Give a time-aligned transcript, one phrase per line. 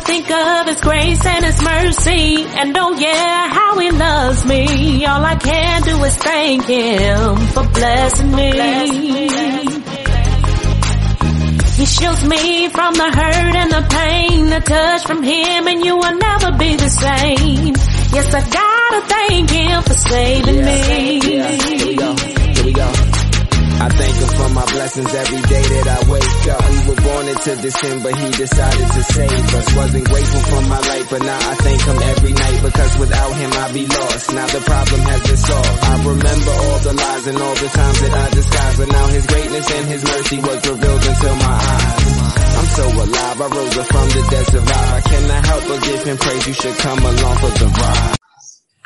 [0.00, 5.04] think of His grace and His mercy, and oh yeah, how He loves me.
[5.06, 8.50] All I can do is thank Him for blessing me.
[11.80, 15.96] He shields me from the hurt and the pain, a touch from Him and you
[15.96, 17.74] will never be the same.
[18.12, 21.36] Yes, I gotta thank Him for saving Yeah, me.
[21.36, 22.92] yeah, here we go, here we go.
[23.80, 26.60] I thank him for my blessings every day that I wake up.
[26.68, 29.66] We were born into this sin, but he decided to save us.
[29.72, 33.50] Wasn't grateful for my life, but now I thank him every night because without him
[33.56, 34.26] I'd be lost.
[34.36, 35.80] Now the problem has been solved.
[35.80, 39.26] I remember all the lies and all the times that I disguised, but now his
[39.26, 42.20] greatness and his mercy was revealed into my eyes.
[42.60, 44.92] I'm so alive, I rose up from the dead survive.
[44.92, 48.16] I cannot help but give him praise, you should come along for the ride.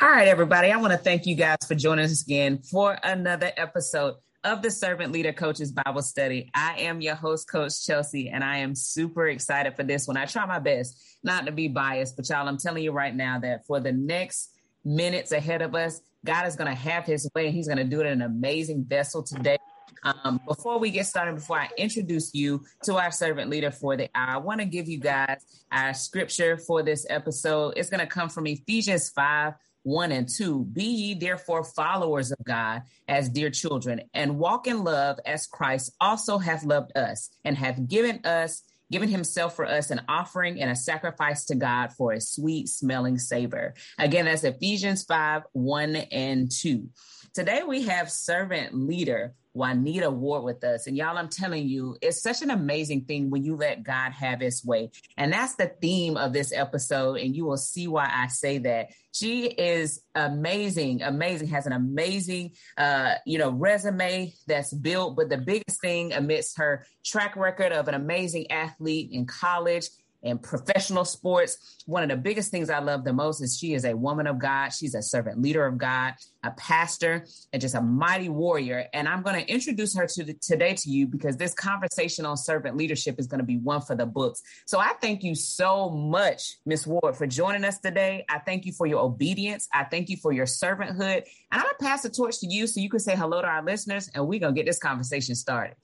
[0.01, 0.71] All right, everybody.
[0.71, 4.69] I want to thank you guys for joining us again for another episode of the
[4.69, 6.51] Servant Leader Coaches Bible Study.
[6.53, 10.17] I am your host, Coach Chelsea, and I am super excited for this one.
[10.17, 13.39] I try my best not to be biased, but y'all, I'm telling you right now
[13.39, 14.51] that for the next
[14.85, 17.47] minutes ahead of us, God is going to have his way.
[17.47, 19.57] And he's going to do it in an amazing vessel today.
[20.03, 24.09] Um, before we get started, before I introduce you to our servant leader for the
[24.13, 25.37] hour, I want to give you guys
[25.71, 27.73] our scripture for this episode.
[27.77, 29.53] It's going to come from Ephesians 5
[29.85, 30.65] 1 and 2.
[30.65, 35.95] Be ye therefore followers of God as dear children, and walk in love as Christ
[36.01, 40.71] also hath loved us, and hath given us, given himself for us an offering and
[40.71, 43.75] a sacrifice to God for a sweet smelling savor.
[43.99, 46.89] Again, that's Ephesians 5 1 and 2.
[47.35, 50.87] Today we have servant leader Juanita Ward with us.
[50.87, 54.39] And y'all, I'm telling you, it's such an amazing thing when you let God have
[54.39, 54.91] his way.
[55.17, 57.19] And that's the theme of this episode.
[57.19, 58.91] And you will see why I say that.
[59.11, 65.17] She is amazing, amazing, has an amazing, uh, you know, resume that's built.
[65.17, 69.87] But the biggest thing amidst her track record of an amazing athlete in college
[70.25, 71.83] and professional sports.
[71.85, 74.39] One of the biggest things I love the most is she is a woman of
[74.39, 74.69] God.
[74.69, 78.87] She's a servant leader of God, a pastor, and just a mighty warrior.
[78.93, 82.35] And I'm going to introduce her to the, today to you because this conversation on
[82.35, 84.41] servant leadership is going to be one for the books.
[84.65, 88.25] So I thank you so much, Miss Ward, for joining us today.
[88.27, 89.67] I thank you for your obedience.
[89.71, 91.23] I thank you for your servanthood.
[91.51, 93.47] And I'm going to pass the torch to you so you can say hello to
[93.47, 95.75] our listeners and we're going to get this conversation started.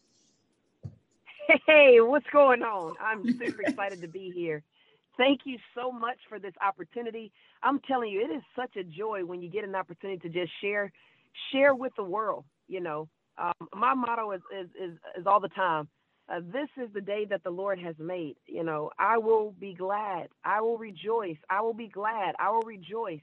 [1.68, 2.96] Hey, what's going on?
[3.02, 4.64] I'm super excited to be here.
[5.18, 7.32] Thank you so much for this opportunity.
[7.64, 10.52] I'm telling you, it is such a joy when you get an opportunity to just
[10.62, 10.92] share,
[11.52, 12.46] share with the world.
[12.68, 15.90] You know, um, my motto is, is is is all the time.
[16.30, 18.36] Uh, this is the day that the Lord has made.
[18.48, 20.30] You know, I will be glad.
[20.46, 21.38] I will rejoice.
[21.50, 22.36] I will be glad.
[22.40, 23.22] I will rejoice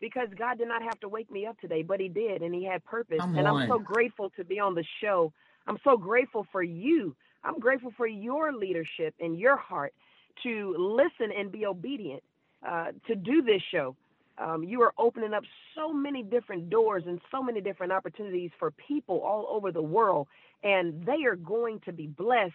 [0.00, 2.64] because God did not have to wake me up today, but He did, and He
[2.66, 3.18] had purpose.
[3.20, 5.32] Come and I'm so grateful to be on the show.
[5.66, 7.16] I'm so grateful for you.
[7.44, 9.94] I'm grateful for your leadership and your heart
[10.42, 12.22] to listen and be obedient
[12.66, 13.96] uh, to do this show.
[14.38, 15.42] Um, you are opening up
[15.74, 20.28] so many different doors and so many different opportunities for people all over the world,
[20.62, 22.52] and they are going to be blessed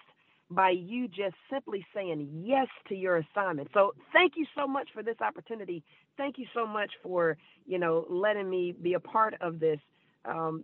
[0.49, 3.69] by you just simply saying yes to your assignment.
[3.73, 5.83] So thank you so much for this opportunity.
[6.15, 9.79] Thank you so much for you know letting me be a part of this.
[10.25, 10.63] Um,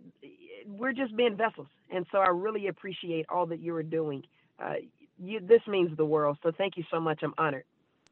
[0.66, 4.22] we're just being vessels, and so I really appreciate all that you are doing.
[4.62, 4.74] Uh,
[5.22, 6.38] you, this means the world.
[6.42, 7.20] So thank you so much.
[7.22, 7.64] I'm honored.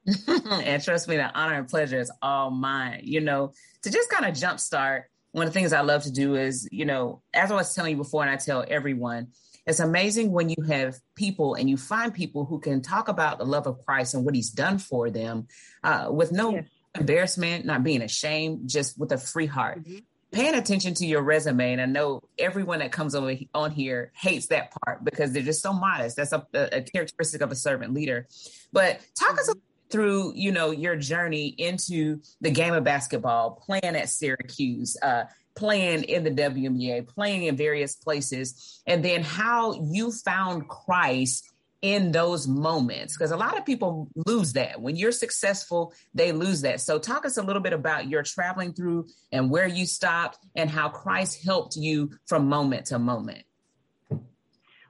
[0.26, 3.00] and trust me, the honor and pleasure is all mine.
[3.04, 6.34] You know, to just kind of jumpstart, one of the things I love to do
[6.36, 9.28] is, you know, as I was telling you before, and I tell everyone,
[9.66, 13.44] it's amazing when you have people and you find people who can talk about the
[13.44, 15.47] love of Christ and what he's done for them
[15.84, 16.65] uh, with no Yes.
[16.94, 19.84] embarrassment, not being ashamed, just with a free heart.
[19.84, 20.04] Mhm.
[20.38, 24.47] Paying attention to your resume, and I know everyone that comes over on here hates
[24.47, 26.15] that part because they're just so modest.
[26.15, 28.28] That's a, a characteristic of a servant leader.
[28.72, 29.53] But talk us
[29.91, 35.25] through, you know, your journey into the game of basketball, playing at Syracuse, uh,
[35.56, 41.50] playing in the WNBA, playing in various places, and then how you found Christ
[41.81, 46.63] in those moments because a lot of people lose that when you're successful they lose
[46.63, 50.39] that so talk us a little bit about your traveling through and where you stopped
[50.57, 53.45] and how christ helped you from moment to moment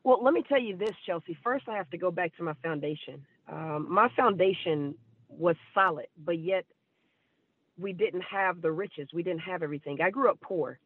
[0.09, 1.37] Well, let me tell you this, Chelsea.
[1.45, 3.27] First, I have to go back to my foundation.
[3.47, 4.95] Um, my foundation
[5.29, 6.65] was solid, but yet
[7.77, 9.09] we didn't have the riches.
[9.13, 10.01] We didn't have everything.
[10.01, 10.79] I grew up poor.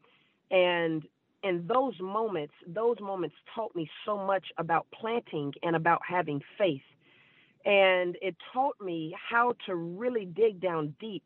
[0.50, 1.04] And
[1.42, 6.82] in those moments, those moments taught me so much about planting and about having faith.
[7.64, 11.22] And it taught me how to really dig down deep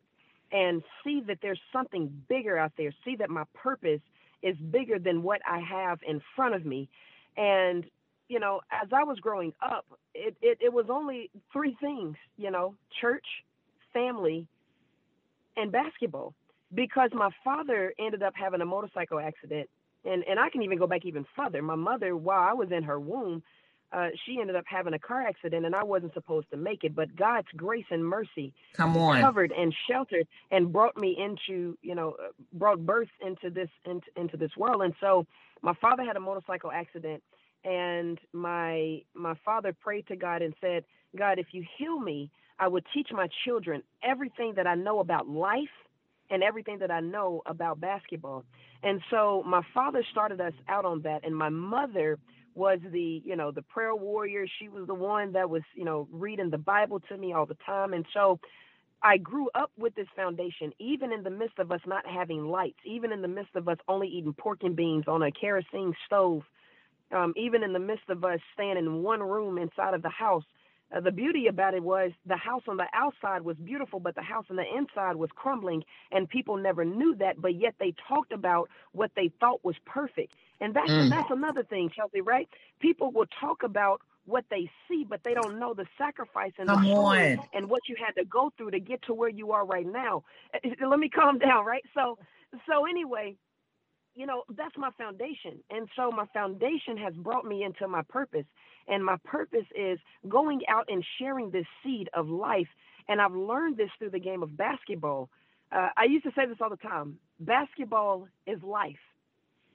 [0.53, 4.01] and see that there's something bigger out there, see that my purpose
[4.43, 6.89] is bigger than what I have in front of me.
[7.37, 7.85] And
[8.29, 12.51] you know, as I was growing up, it, it, it was only three things, you
[12.51, 13.27] know, church,
[13.93, 14.47] family,
[15.57, 16.35] and basketball.
[16.75, 19.69] Because my father ended up having a motorcycle accident.
[20.07, 21.63] And, and I can even go back even further.
[21.63, 23.43] My mother, while I was in her womb,
[23.93, 26.95] uh, she ended up having a car accident and I wasn't supposed to make it,
[26.95, 29.21] but God's grace and mercy Come on.
[29.21, 34.07] covered and sheltered and brought me into, you know, uh, brought birth into this into,
[34.17, 34.83] into this world.
[34.83, 35.27] And so
[35.63, 37.23] my father had a motorcycle accident
[37.65, 40.85] and my my father prayed to God and said,
[41.17, 45.29] God, if you heal me, I would teach my children everything that I know about
[45.29, 45.69] life
[46.31, 48.45] and everything that I know about basketball.
[48.83, 52.19] And so my father started us out on that and my mother
[52.55, 56.09] was the you know the prayer warrior she was the one that was you know
[56.11, 58.41] reading the bible to me all the time and so
[59.03, 62.79] i grew up with this foundation even in the midst of us not having lights
[62.85, 66.43] even in the midst of us only eating pork and beans on a kerosene stove
[67.13, 70.45] um, even in the midst of us staying in one room inside of the house
[70.95, 74.23] uh, the beauty about it was the house on the outside was beautiful, but the
[74.23, 77.41] house on the inside was crumbling, and people never knew that.
[77.41, 81.11] But yet they talked about what they thought was perfect, and that's Mm.
[81.11, 82.21] that's another thing, Chelsea.
[82.21, 82.49] Right?
[82.81, 86.79] People will talk about what they see, but they don't know the sacrifice and Come
[86.79, 86.79] the
[87.53, 90.25] and what you had to go through to get to where you are right now.
[90.55, 91.85] Uh, Let me calm down, right?
[91.95, 92.19] So,
[92.69, 93.37] so anyway,
[94.17, 95.61] you know that's my foundation.
[95.71, 98.47] And so my foundation has brought me into my purpose.
[98.89, 99.99] And my purpose is
[100.29, 102.69] going out and sharing this seed of life.
[103.09, 105.29] And i've learned this through the game of basketball.
[105.71, 109.05] Uh, i used to say this all the time basketball is life.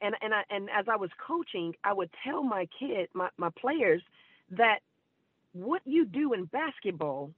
[0.02, 3.50] And and I, and as i was coaching i would tell my kid my, my
[3.50, 4.02] players
[4.52, 4.80] that
[5.54, 7.32] what you do in basketball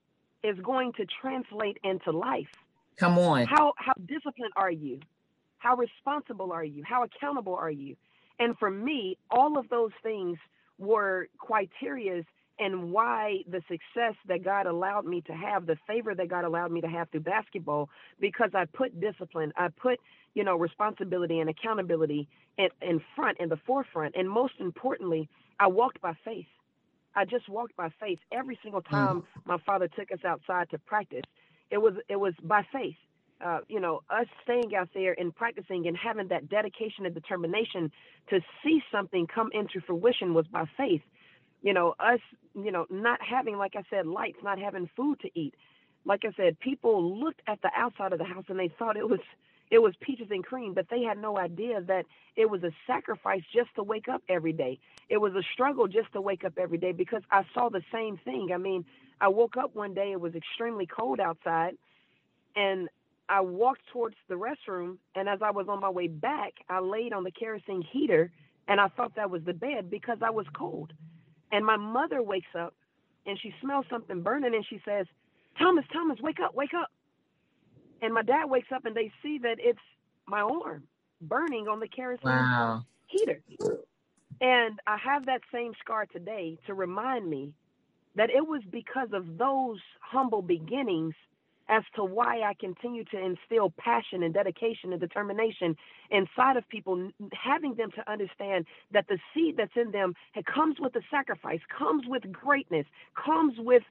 [0.43, 2.47] is going to translate into life.
[2.95, 3.45] Come on.
[3.45, 4.99] how how disciplined are you
[5.63, 6.83] how responsible are you?
[6.83, 7.95] How accountable are you?
[8.37, 10.37] And for me all of those things
[10.77, 12.25] were criterias
[12.59, 16.71] and why the success that god allowed me to have the favor that god allowed
[16.71, 17.89] me to have through basketball
[18.19, 19.99] because i put discipline i put
[20.33, 22.27] you know responsibility and accountability
[22.57, 24.15] in, in front in the forefront.
[24.15, 26.47] And most importantly i walked by faith.
[27.15, 28.19] I just walked by faith.
[28.31, 28.95] Every single hmm.
[28.95, 31.23] time my father took us outside to practice
[31.71, 32.97] it was it was by faith
[33.43, 37.91] uh, you know, us staying out there and practicing and having that dedication and determination
[38.29, 41.01] to see something come into fruition was by faith.
[41.61, 42.19] You know, us,
[42.55, 45.55] you know, not having, like I said, lights, not having food to eat.
[46.05, 49.07] Like I said, people looked at the outside of the house and they thought it
[49.07, 49.19] was
[49.71, 52.05] it was peaches and cream, but they had no idea that
[52.35, 54.77] it was a sacrifice just to wake up every day.
[55.09, 58.17] It was a struggle just to wake up every day because I saw the same
[58.23, 58.49] thing.
[58.53, 58.85] I mean,
[59.19, 61.75] I woke up one day, it was extremely cold outside,
[62.55, 62.87] and
[63.29, 67.13] I walked towards the restroom, and as I was on my way back, I laid
[67.13, 68.31] on the kerosene heater,
[68.67, 70.93] and I thought that was the bed because I was cold.
[71.51, 72.75] And my mother wakes up,
[73.25, 75.07] and she smells something burning, and she says,
[75.57, 76.91] "Thomas, Thomas, wake up, wake up!"
[78.01, 79.79] And my dad wakes up, and they see that it's
[80.27, 80.87] my arm
[81.21, 82.83] burning on the kerosene Wow.
[83.07, 83.41] heater.
[84.41, 87.53] And I have that same scar today to remind me
[88.15, 91.15] that it was because of those humble beginnings
[91.69, 95.75] as to why I continue to instill passion and dedication and determination
[96.11, 100.13] inside of people, having them to understand that the seed that's in them
[100.45, 103.83] comes with a sacrifice, comes with greatness, comes with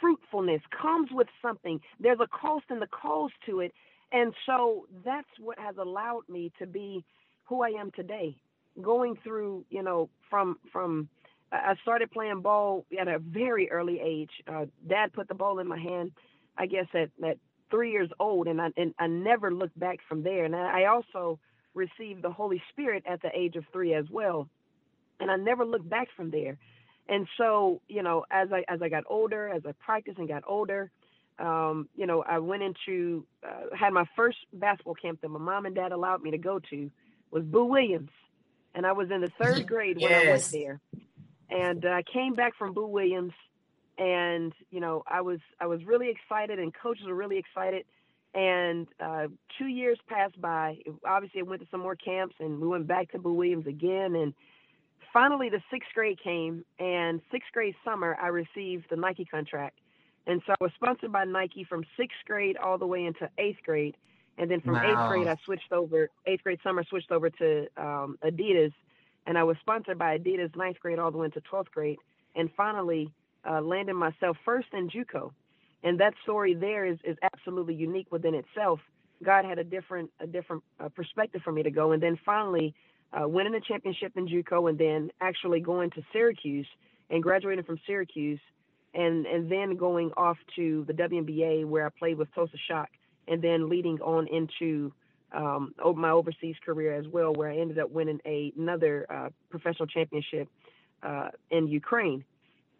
[0.00, 1.80] fruitfulness, comes with something.
[2.00, 3.72] There's a cost and the cause to it.
[4.12, 7.04] And so that's what has allowed me to be
[7.46, 8.36] who I am today.
[8.82, 11.08] Going through, you know, from from
[11.52, 14.30] I I started playing ball at a very early age.
[14.48, 16.12] Uh, Dad put the ball in my hand,
[16.56, 17.38] I guess at, at
[17.70, 20.44] three years old, and I and I never looked back from there.
[20.44, 21.38] And I also
[21.74, 24.48] received the Holy Spirit at the age of three as well,
[25.18, 26.58] and I never looked back from there.
[27.08, 30.44] And so, you know, as I as I got older, as I practiced and got
[30.46, 30.90] older,
[31.38, 35.66] um, you know, I went into uh, had my first basketball camp that my mom
[35.66, 36.90] and dad allowed me to go to
[37.30, 38.10] was Boo Williams,
[38.74, 40.80] and I was in the third grade when I went there.
[41.48, 43.32] And uh, I came back from Boo Williams,
[44.00, 47.84] and you know, I was I was really excited, and coaches were really excited.
[48.32, 49.26] And uh,
[49.58, 50.78] two years passed by.
[51.04, 54.14] Obviously, I went to some more camps, and we went back to Boo Williams again.
[54.14, 54.34] And
[55.12, 59.78] finally, the sixth grade came, and sixth grade summer, I received the Nike contract.
[60.26, 63.58] And so I was sponsored by Nike from sixth grade all the way into eighth
[63.64, 63.96] grade.
[64.38, 68.16] And then from eighth grade, I switched over, eighth grade summer, switched over to um,
[68.24, 68.72] Adidas.
[69.26, 71.98] And I was sponsored by Adidas ninth grade all the way into 12th grade.
[72.36, 73.12] And finally,
[73.48, 75.32] uh, landed myself first in JUCO.
[75.82, 78.80] And that story there is, is absolutely unique within itself.
[79.22, 81.92] God had a different a different uh, perspective for me to go.
[81.92, 82.74] And then finally,
[83.12, 86.66] uh, winning a championship in JUCO, and then actually going to Syracuse
[87.10, 88.40] and graduating from Syracuse,
[88.94, 92.88] and and then going off to the WNBA where I played with Tulsa Shock,
[93.28, 94.92] and then leading on into
[95.32, 99.86] um, my overseas career as well, where I ended up winning a, another uh, professional
[99.86, 100.48] championship
[101.02, 102.24] uh, in Ukraine,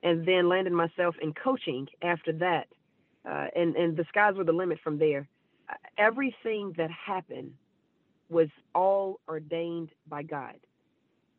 [0.02, 2.69] and then landed myself in coaching after that,
[3.28, 5.28] uh, and and the skies were the limit from there.
[5.69, 7.52] Uh, everything that happened
[8.30, 10.57] was all ordained by God,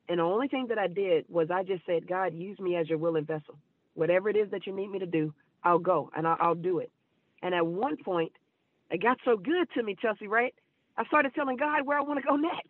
[0.09, 2.89] and the only thing that I did was I just said, God, use me as
[2.89, 3.57] your willing vessel.
[3.95, 6.79] Whatever it is that you need me to do, I'll go and I'll, I'll do
[6.79, 6.91] it.
[7.41, 8.33] And at one point,
[8.91, 10.53] it got so good to me, Chelsea, right?
[10.97, 12.69] I started telling God where I want to go next,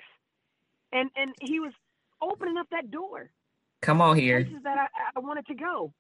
[0.93, 1.73] and and He was
[2.21, 3.31] opening up that door.
[3.81, 4.43] Come on here.
[4.43, 5.93] Places that I, I wanted to go,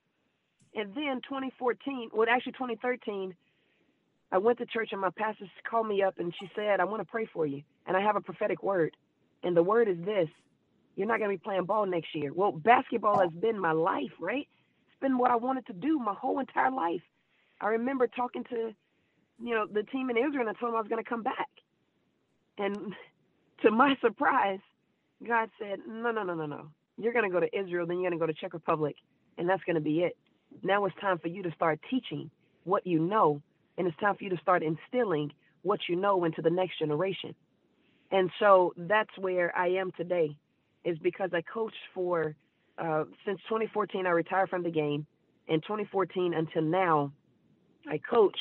[0.75, 3.35] and then 2014, well, actually 2013,
[4.31, 7.01] I went to church and my pastor called me up and she said, "I want
[7.01, 8.95] to pray for you, and I have a prophetic word,
[9.43, 10.29] and the word is this:
[10.95, 14.11] You're not going to be playing ball next year." Well, basketball has been my life,
[14.19, 14.47] right?
[14.87, 17.01] It's been what I wanted to do my whole entire life.
[17.61, 18.73] I remember talking to,
[19.43, 21.23] you know, the team in Israel and I told them I was going to come
[21.23, 21.49] back.
[22.57, 22.95] And
[23.63, 24.59] to my surprise,
[25.27, 26.67] God said, No, no, no, no, no.
[26.97, 28.95] You're going to go to Israel, then you're going to go to Czech Republic,
[29.37, 30.17] and that's going to be it.
[30.63, 32.29] Now it's time for you to start teaching
[32.63, 33.41] what you know,
[33.77, 35.31] and it's time for you to start instilling
[35.63, 37.35] what you know into the next generation.
[38.11, 40.35] And so that's where I am today,
[40.83, 42.35] is because I coached for
[42.77, 44.05] uh, since 2014.
[44.05, 45.05] I retired from the game.
[45.47, 47.11] In 2014 until now,
[47.89, 48.37] I coached,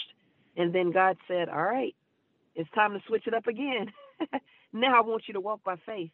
[0.56, 1.94] and then God said, "All right,
[2.54, 3.92] it's time to switch it up again.
[4.72, 6.10] now I want you to walk by faith.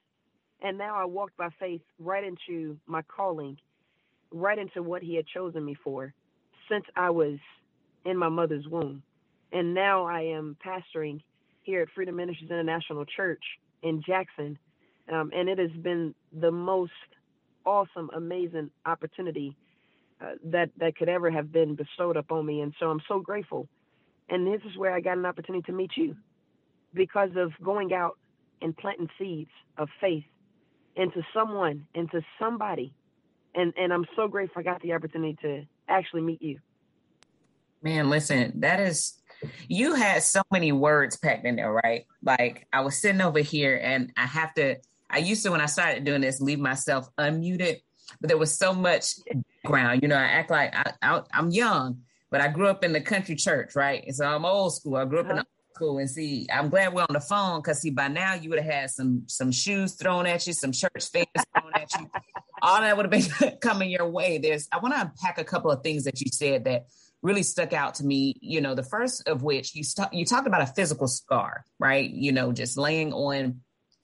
[0.62, 3.58] And now I walked by faith right into my calling,
[4.30, 6.12] right into what He had chosen me for
[6.70, 7.38] since I was
[8.04, 9.02] in my mother's womb.
[9.52, 11.20] And now I am pastoring
[11.62, 13.42] here at Freedom Ministries International Church
[13.82, 14.58] in Jackson.
[15.12, 16.92] Um, and it has been the most
[17.64, 19.56] awesome, amazing opportunity
[20.20, 22.60] uh, that that could ever have been bestowed upon me.
[22.60, 23.68] And so I'm so grateful.
[24.28, 26.16] And this is where I got an opportunity to meet you
[26.94, 28.18] because of going out
[28.62, 30.24] and planting seeds of faith
[30.96, 32.92] into someone, into somebody.
[33.54, 36.58] And and I'm so grateful I got the opportunity to actually meet you.
[37.82, 39.20] Man, listen, that is
[39.68, 42.06] you had so many words packed in there, right?
[42.22, 44.76] Like I was sitting over here and I have to
[45.08, 47.80] I used to when I started doing this leave myself unmuted,
[48.20, 49.14] but there was so much
[49.62, 50.02] background.
[50.02, 53.00] You know, I act like I, I am young, but I grew up in the
[53.00, 54.04] country church, right?
[54.04, 54.96] And so I'm old school.
[54.96, 55.38] I grew up uh-huh.
[55.38, 55.44] in
[55.76, 55.98] cool.
[55.98, 58.72] And see, I'm glad we're on the phone because see, by now you would have
[58.72, 62.10] had some some shoes thrown at you, some church fans thrown at you.
[62.62, 64.38] All that would have been coming your way.
[64.38, 66.86] There's I want to unpack a couple of things that you said that
[67.22, 68.34] really stuck out to me.
[68.40, 72.08] You know, the first of which you st- you talked about a physical scar, right?
[72.08, 73.60] You know, just laying on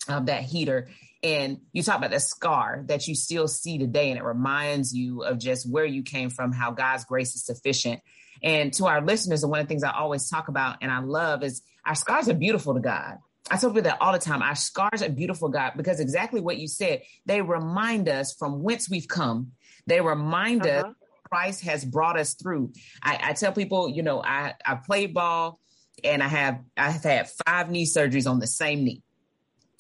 [0.09, 0.89] um, that heater.
[1.23, 5.23] And you talk about the scar that you still see today, and it reminds you
[5.23, 8.01] of just where you came from, how God's grace is sufficient.
[8.43, 10.99] And to our listeners, and one of the things I always talk about and I
[10.99, 13.19] love is our scars are beautiful to God.
[13.51, 14.43] I tell people that all the time.
[14.43, 18.89] Our scars are beautiful, God, because exactly what you said, they remind us from whence
[18.89, 19.53] we've come.
[19.87, 20.89] They remind uh-huh.
[20.89, 20.95] us
[21.29, 22.73] Christ has brought us through.
[23.03, 25.59] I, I tell people, you know, I, I played ball
[26.05, 29.03] and I have I've had five knee surgeries on the same knee.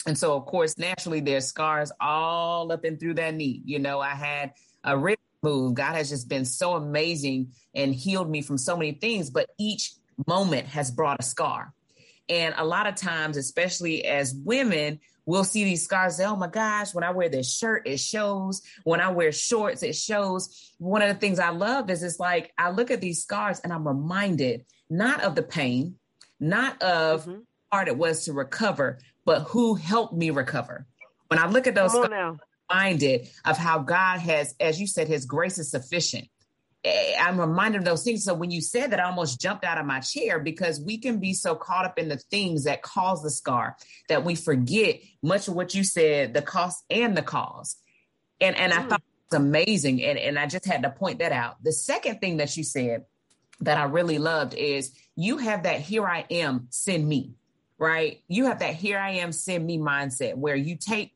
[0.06, 3.62] And so of course, naturally there's scars all up and through that knee.
[3.64, 4.52] You know, I had
[4.84, 5.74] a rib move.
[5.74, 9.92] God has just been so amazing and healed me from so many things, but each
[10.26, 11.72] moment has brought a scar.
[12.28, 16.16] And a lot of times, especially as women, we'll see these scars.
[16.16, 18.62] Say, oh my gosh, when I wear this shirt, it shows.
[18.84, 20.72] When I wear shorts, it shows.
[20.78, 23.72] One of the things I love is it's like I look at these scars and
[23.72, 25.96] I'm reminded not of the pain,
[26.38, 27.40] not of mm-hmm.
[27.70, 30.86] how hard it was to recover, but who helped me recover.
[31.28, 32.38] When I look at those scars,
[32.70, 36.28] reminded of how God has, as you said, his grace is sufficient.
[36.84, 38.24] Eh, I'm reminded of those things.
[38.24, 41.18] So when you said that, I almost jumped out of my chair because we can
[41.18, 43.76] be so caught up in the things that cause the scar
[44.08, 47.76] that we forget much of what you said, the cost and the cause.
[48.40, 48.78] And and mm.
[48.78, 50.02] I thought it was amazing.
[50.02, 51.62] And, and I just had to point that out.
[51.62, 53.04] The second thing that you said
[53.60, 57.34] that I really loved is you have that here I am, send me,
[57.82, 58.22] right?
[58.28, 61.12] You have that here I am, send me mindset where you take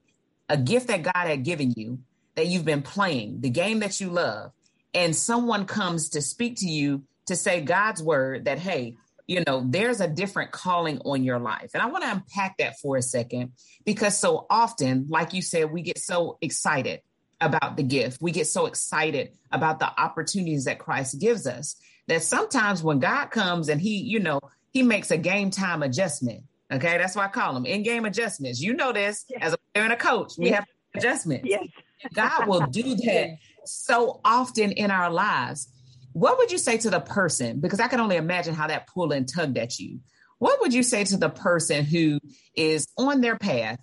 [0.48, 2.00] a gift that God had given you
[2.34, 4.50] that you've been playing, the game that you love,
[4.92, 8.96] and someone comes to speak to you to say God's word that, hey,
[9.28, 11.70] you know, there's a different calling on your life.
[11.72, 13.52] And I want to unpack that for a second
[13.84, 17.00] because so often, like you said, we get so excited
[17.40, 18.20] about the gift.
[18.20, 21.76] We get so excited about the opportunities that Christ gives us
[22.08, 24.40] that sometimes when God comes and he, you know,
[24.72, 26.42] he makes a game time adjustment,
[26.72, 28.60] Okay, that's why I call them in-game adjustments.
[28.60, 29.40] You know this yes.
[29.42, 30.32] as a player and a coach.
[30.36, 30.54] We yes.
[30.56, 31.46] have adjustments.
[31.48, 31.68] Yes.
[32.12, 35.68] God will do that so often in our lives.
[36.12, 37.60] What would you say to the person?
[37.60, 40.00] Because I can only imagine how that pulled and tugged at you.
[40.38, 42.20] What would you say to the person who
[42.54, 43.78] is on their path,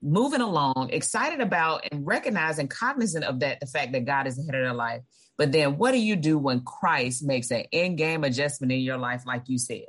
[0.00, 4.54] moving along, excited about and recognizing, cognizant of that, the fact that God is ahead
[4.54, 5.02] of their life?
[5.36, 8.98] But then what do you do when Christ makes an in game adjustment in your
[8.98, 9.86] life, like you said?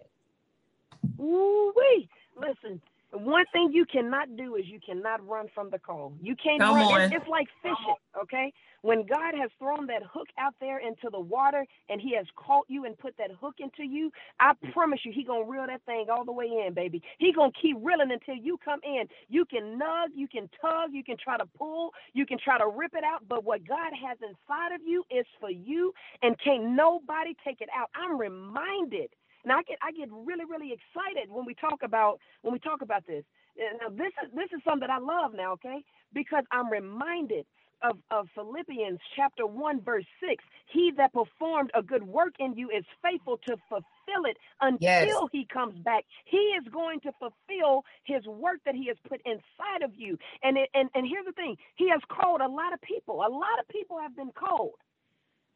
[1.19, 2.10] Ooh, wait.
[2.38, 2.81] Listen,
[3.12, 6.13] one thing you cannot do is you cannot run from the call.
[6.22, 7.01] You can't Come run.
[7.03, 7.13] On.
[7.13, 8.51] It's like fishing, okay?
[8.81, 12.65] When God has thrown that hook out there into the water and he has caught
[12.67, 15.84] you and put that hook into you, I promise you he going to reel that
[15.86, 17.01] thing all the way in, baby.
[17.17, 19.05] He going to keep reeling until you come in.
[19.29, 22.67] You can nug, you can tug, you can try to pull, you can try to
[22.67, 26.75] rip it out, but what God has inside of you is for you and can't
[26.75, 27.89] nobody take it out.
[27.95, 29.10] I'm reminded
[29.46, 32.82] now I get I get really really excited when we talk about when we talk
[32.82, 33.24] about this.
[33.58, 35.84] Now this is this is something that I love now, okay?
[36.14, 37.46] Because I'm reminded
[37.82, 40.44] of, of Philippians chapter 1, verse 6.
[40.68, 45.30] He that performed a good work in you is faithful to fulfill it until yes.
[45.32, 46.06] he comes back.
[46.25, 50.18] He is going to fulfill his work that he has put inside of you.
[50.44, 53.16] And, it, and, and here's the thing he has called a lot of people.
[53.18, 54.80] A lot of people have been called.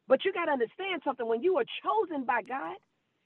[0.07, 1.27] But you got to understand something.
[1.27, 2.75] When you are chosen by God,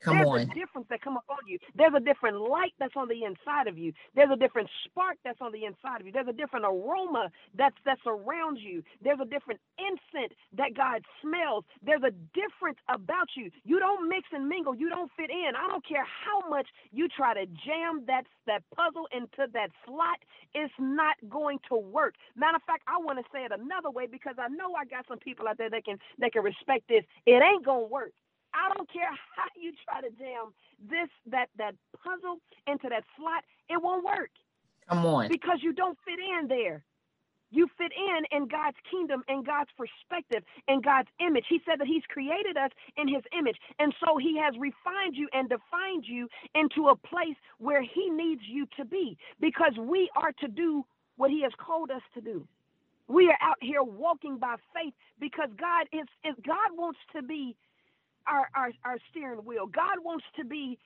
[0.02, 0.42] Come There's on.
[0.42, 1.60] a difference that come upon you.
[1.76, 3.94] There's a different light that's on the inside of you.
[4.16, 6.14] There's a different spark that's on the inside of you.
[6.14, 8.84] There's a different aroma that's that's around you.
[9.02, 11.66] There's a different incense that God smells.
[11.84, 13.52] There's a difference about you.
[13.66, 14.76] You don't mix and mingle.
[14.76, 15.54] You don't fit in.
[15.58, 20.20] I don't care how much you try to jam that that puzzle into that slot.
[20.56, 22.16] It's not going to work.
[22.36, 25.06] Matter of fact, I want to say it another way because I know I got
[25.08, 27.04] some people out there that can that can respect this.
[27.26, 28.14] It ain't gonna work.
[28.54, 33.44] I don't care how you try to jam this that that puzzle into that slot,
[33.70, 34.32] it won't work.
[34.90, 35.30] Come on.
[35.30, 36.84] Because you don't fit in there.
[37.52, 41.46] You fit in in God's kingdom and God's perspective and God's image.
[41.50, 43.58] He said that He's created us in His image.
[43.80, 48.42] And so He has refined you and defined you into a place where He needs
[48.48, 50.86] you to be because we are to do
[51.18, 52.48] what He has called us to do.
[53.08, 57.56] We are out here walking by faith because God is, is God wants to be
[58.28, 59.68] our, our, our steering wheel.
[59.68, 60.80] God wants to be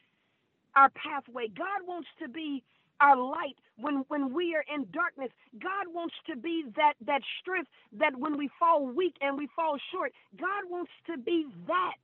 [0.75, 1.47] our pathway.
[1.49, 2.63] God wants to be
[3.01, 5.29] our light when when we are in darkness
[5.61, 9.77] god wants to be that that strength that when we fall weak and we fall
[9.91, 11.97] short god wants to be that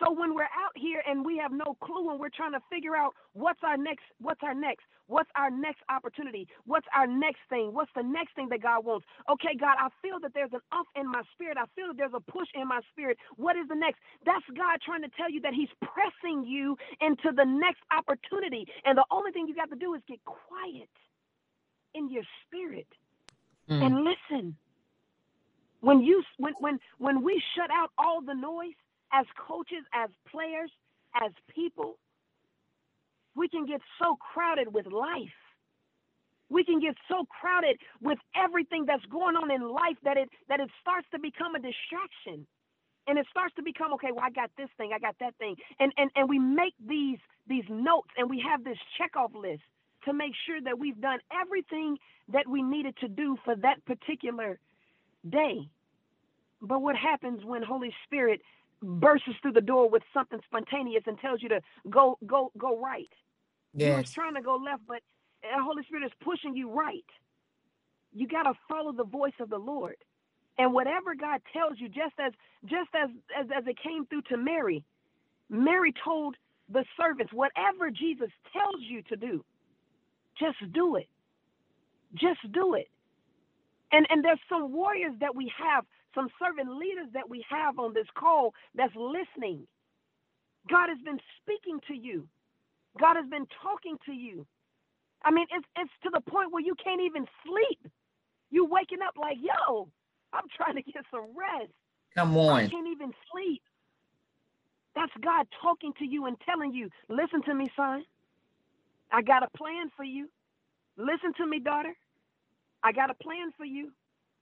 [0.00, 2.96] so when we're out here and we have no clue and we're trying to figure
[2.96, 7.72] out what's our next, what's our next, what's our next opportunity, what's our next thing,
[7.72, 9.06] what's the next thing that God wants.
[9.30, 11.56] Okay, God, I feel that there's an off in my spirit.
[11.58, 13.18] I feel that there's a push in my spirit.
[13.36, 13.98] What is the next?
[14.24, 18.66] That's God trying to tell you that He's pressing you into the next opportunity.
[18.84, 20.90] And the only thing you got to do is get quiet
[21.94, 22.88] in your spirit
[23.70, 23.82] mm.
[23.82, 24.56] and listen.
[25.80, 28.74] When you when when when we shut out all the noise
[29.12, 30.70] as coaches, as players,
[31.14, 31.98] as people,
[33.36, 35.36] we can get so crowded with life.
[36.48, 40.60] We can get so crowded with everything that's going on in life that it that
[40.60, 42.46] it starts to become a distraction.
[43.08, 45.56] And it starts to become, okay, well, I got this thing, I got that thing.
[45.78, 49.62] And and and we make these these notes and we have this checkoff list
[50.04, 51.98] to make sure that we've done everything
[52.32, 54.58] that we needed to do for that particular
[55.28, 55.68] day.
[56.62, 58.40] But what happens when Holy Spirit
[58.82, 63.10] bursts through the door with something spontaneous and tells you to go go go right.
[63.76, 63.96] Yes.
[63.96, 65.00] You're trying to go left, but
[65.42, 67.04] the Holy Spirit is pushing you right.
[68.14, 69.96] You got to follow the voice of the Lord.
[70.58, 72.32] And whatever God tells you, just as
[72.66, 74.84] just as, as as it came through to Mary,
[75.50, 76.36] Mary told
[76.72, 79.44] the servants, whatever Jesus tells you to do,
[80.40, 81.08] just do it.
[82.14, 82.88] Just do it.
[83.92, 85.84] And and there's some warriors that we have
[86.14, 89.66] some servant leaders that we have on this call that's listening.
[90.70, 92.28] God has been speaking to you.
[93.00, 94.46] God has been talking to you.
[95.24, 97.92] I mean, it's it's to the point where you can't even sleep.
[98.50, 99.88] You waking up like, yo,
[100.32, 101.72] I'm trying to get some rest.
[102.16, 102.70] Come on.
[102.70, 103.62] I can't even sleep.
[104.96, 108.04] That's God talking to you and telling you, listen to me, son.
[109.12, 110.28] I got a plan for you.
[110.98, 111.94] Listen to me, daughter.
[112.84, 113.92] I got a plan for you.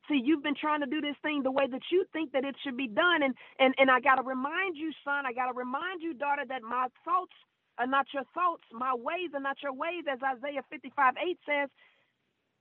[0.08, 2.56] See, you've been trying to do this thing the way that you think that it
[2.64, 3.22] should be done.
[3.24, 6.88] And and, and I gotta remind you, son, I gotta remind you, daughter, that my
[7.04, 7.32] thoughts
[7.78, 11.68] are not your thoughts, my ways are not your ways, as Isaiah 55, 8 says.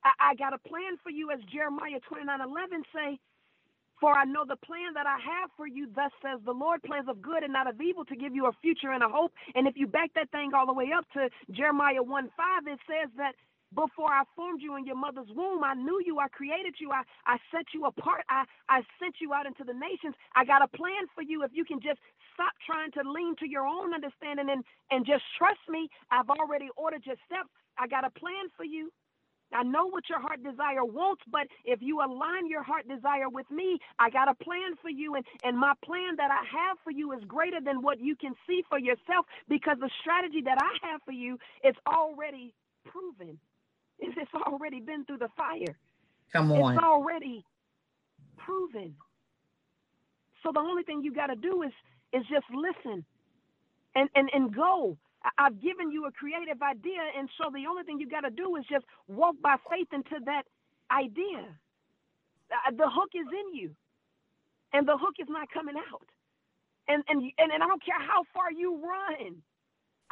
[0.03, 3.19] I, I got a plan for you, as Jeremiah 29, 11 say.
[3.99, 7.07] For I know the plan that I have for you, thus says the Lord, plans
[7.09, 9.31] of good and not of evil to give you a future and a hope.
[9.55, 12.79] And if you back that thing all the way up to Jeremiah 1 5, it
[12.87, 13.35] says that
[13.75, 16.19] before I formed you in your mother's womb, I knew you.
[16.19, 16.91] I created you.
[16.91, 18.23] I, I set you apart.
[18.29, 20.15] I, I sent you out into the nations.
[20.35, 21.43] I got a plan for you.
[21.43, 21.99] If you can just
[22.33, 26.69] stop trying to lean to your own understanding and, and just trust me, I've already
[26.77, 27.49] ordered your steps.
[27.79, 28.91] I got a plan for you.
[29.53, 33.49] I know what your heart desire wants, but if you align your heart desire with
[33.51, 35.15] me, I got a plan for you.
[35.15, 38.33] And, and my plan that I have for you is greater than what you can
[38.47, 42.53] see for yourself because the strategy that I have for you is already
[42.85, 43.39] proven.
[43.99, 45.77] It's already been through the fire.
[46.33, 46.73] Come on.
[46.75, 47.45] It's already
[48.37, 48.95] proven.
[50.43, 51.73] So the only thing you got to do is
[52.13, 53.05] is just listen
[53.95, 54.97] and, and, and go.
[55.37, 58.55] I've given you a creative idea, and so the only thing you got to do
[58.57, 60.43] is just walk by faith into that
[60.91, 61.45] idea.
[62.51, 63.71] Uh, the hook is in you,
[64.73, 66.07] and the hook is not coming out.
[66.87, 69.43] And and and, and I don't care how far you run.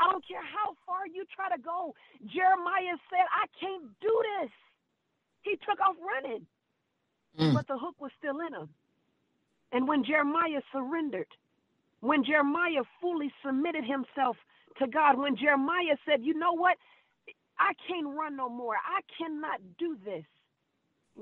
[0.02, 1.94] I don't care how far you try to go.
[2.26, 4.52] Jeremiah said, I can't do this.
[5.42, 6.46] He took off running,
[7.40, 7.54] mm.
[7.54, 8.70] but the hook was still in him.
[9.72, 11.30] And when Jeremiah surrendered,
[12.02, 14.38] when Jeremiah fully submitted himself
[14.80, 16.78] to God, when Jeremiah said, You know what?
[17.60, 18.76] I can't run no more.
[18.76, 20.26] I cannot do this.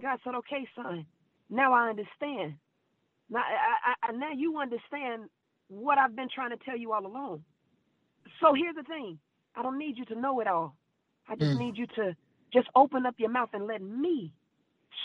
[0.02, 1.06] God said, Okay, son,
[1.50, 2.56] now I understand.
[3.30, 5.30] Now, I, I, now you understand
[5.68, 7.44] what I've been trying to tell you all along.
[8.42, 9.20] So here's the thing
[9.56, 10.76] I don't need you to know it all.
[11.28, 11.60] I just mm.
[11.60, 12.15] need you to
[12.54, 14.34] just open up your mouth and let me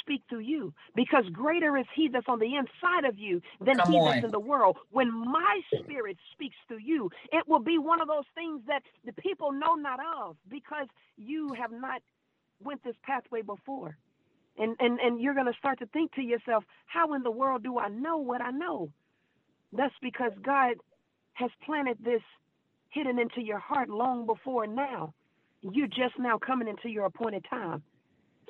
[0.00, 3.92] speak through you because greater is he that's on the inside of you than Come
[3.92, 4.12] he on.
[4.12, 4.78] that's in the world.
[4.90, 9.12] When my spirit speaks through you, it will be one of those things that the
[9.12, 12.02] people know not of because you have not
[12.62, 13.96] went this pathway before.
[14.56, 17.64] And and and you're going to start to think to yourself, how in the world
[17.64, 18.90] do I know what I know?
[19.72, 20.74] That's because God
[21.32, 22.22] has planted this
[22.94, 25.12] hidden into your heart long before now.
[25.60, 27.82] You're just now coming into your appointed time.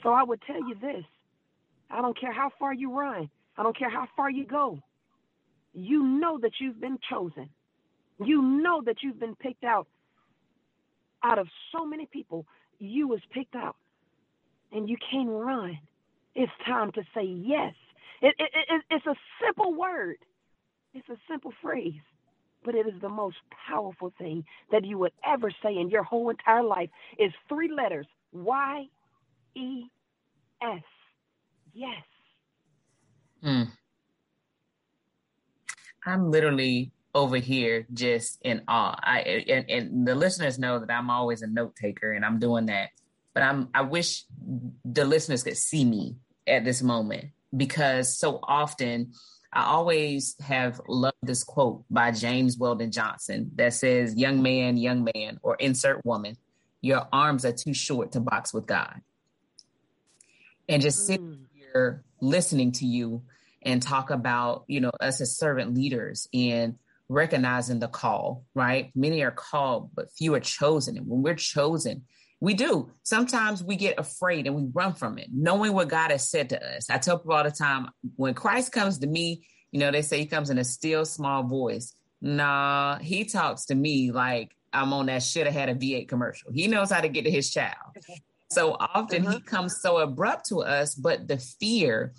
[0.02, 1.04] So I would tell you this
[1.90, 4.78] I don't care how far you run, I don't care how far you go.
[5.72, 7.48] You know that you've been chosen.
[8.24, 9.88] You know that you've been picked out.
[11.24, 12.46] Out of so many people,
[12.78, 13.74] you was picked out.
[14.70, 15.78] And you can't run.
[16.36, 17.74] It's time to say yes.
[18.22, 20.16] It, it, it, it's a simple word.
[20.94, 21.94] It's a simple phrase
[22.64, 23.36] but it is the most
[23.68, 28.06] powerful thing that you would ever say in your whole entire life is three letters
[28.32, 28.86] Y
[29.54, 29.84] E
[30.62, 30.82] S.
[31.72, 32.02] Yes.
[33.42, 33.64] Hmm.
[36.06, 38.98] I'm literally over here just in awe.
[39.00, 42.66] I and, and the listeners know that I'm always a note taker and I'm doing
[42.66, 42.90] that.
[43.34, 44.24] But I'm I wish
[44.84, 49.12] the listeners could see me at this moment because so often
[49.54, 55.08] I always have loved this quote by James Weldon Johnson that says, Young man, young
[55.14, 56.36] man, or insert woman,
[56.80, 59.00] your arms are too short to box with God.
[60.68, 61.06] And just mm.
[61.06, 63.22] sitting here listening to you
[63.62, 66.76] and talk about, you know, us as servant leaders and
[67.08, 68.90] recognizing the call, right?
[68.94, 70.96] Many are called, but few are chosen.
[70.96, 72.04] And when we're chosen,
[72.44, 72.90] we do.
[73.02, 76.76] Sometimes we get afraid and we run from it, knowing what God has said to
[76.76, 76.90] us.
[76.90, 80.18] I tell people all the time when Christ comes to me, you know, they say
[80.18, 81.94] he comes in a still small voice.
[82.20, 86.52] Nah, he talks to me like I'm on that should have had a V8 commercial.
[86.52, 87.74] He knows how to get to his child.
[88.50, 89.36] So often uh-huh.
[89.36, 92.12] he comes so abrupt to us, but the fear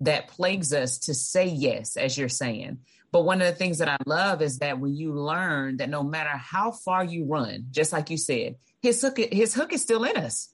[0.00, 2.78] that plagues us to say yes, as you're saying.
[3.10, 6.02] But one of the things that I love is that when you learn that no
[6.02, 10.04] matter how far you run, just like you said, his hook his hook is still
[10.04, 10.52] in us.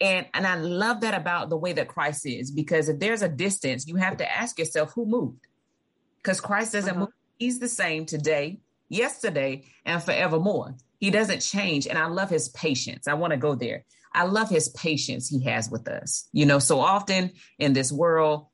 [0.00, 3.28] And and I love that about the way that Christ is because if there's a
[3.28, 5.46] distance, you have to ask yourself who moved.
[6.22, 7.00] Because Christ doesn't uh-huh.
[7.00, 7.08] move.
[7.38, 10.76] He's the same today, yesterday, and forevermore.
[10.98, 11.86] He doesn't change.
[11.86, 13.08] And I love his patience.
[13.08, 13.84] I want to go there.
[14.14, 16.28] I love his patience he has with us.
[16.32, 18.46] You know, so often in this world,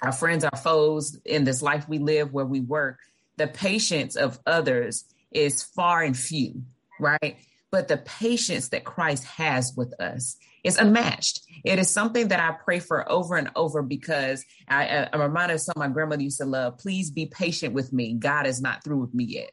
[0.00, 2.98] our friends, our foes, in this life we live where we work,
[3.36, 6.62] the patience of others is far and few,
[6.98, 7.36] right?
[7.72, 11.40] But the patience that Christ has with us is unmatched.
[11.64, 15.62] It is something that I pray for over and over because I, I'm reminded of
[15.62, 16.78] something my grandmother used to love.
[16.78, 18.14] Please be patient with me.
[18.14, 19.50] God is not through with me yet.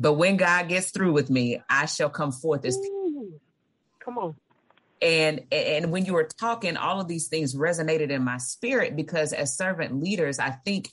[0.00, 2.76] But when God gets through with me, I shall come forth as.
[2.76, 3.40] Ooh,
[4.00, 4.34] come on.
[5.00, 9.32] And and when you were talking, all of these things resonated in my spirit because
[9.32, 10.90] as servant leaders, I think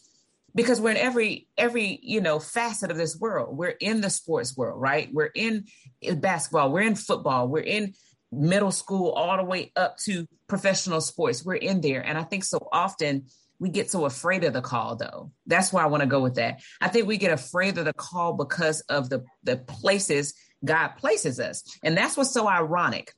[0.58, 4.58] because we're in every every you know facet of this world we're in the sports
[4.58, 5.66] world right we're in
[6.16, 7.94] basketball we're in football we're in
[8.32, 12.44] middle school all the way up to professional sports we're in there and i think
[12.44, 13.26] so often
[13.60, 15.32] we get so afraid of the call though.
[15.48, 16.62] That's why I want to go with that.
[16.80, 21.40] I think we get afraid of the call because of the the places God places
[21.40, 21.64] us.
[21.84, 23.14] And that's what's so ironic.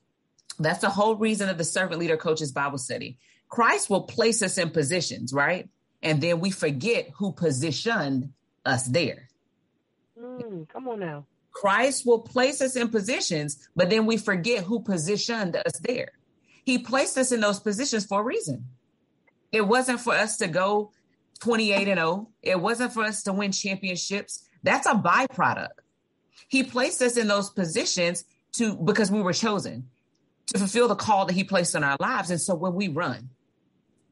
[0.58, 3.17] That's the whole reason of the servant leader coaches Bible study.
[3.49, 5.67] Christ will place us in positions, right?
[6.01, 8.31] And then we forget who positioned
[8.65, 9.27] us there.
[10.19, 11.25] Mm, come on now.
[11.51, 16.12] Christ will place us in positions, but then we forget who positioned us there.
[16.63, 18.65] He placed us in those positions for a reason.
[19.51, 20.91] It wasn't for us to go
[21.39, 22.29] 28 and 0.
[22.41, 24.47] It wasn't for us to win championships.
[24.63, 25.69] That's a byproduct.
[26.47, 29.89] He placed us in those positions to because we were chosen
[30.47, 32.29] to fulfill the call that he placed on our lives.
[32.31, 33.29] And so when we run,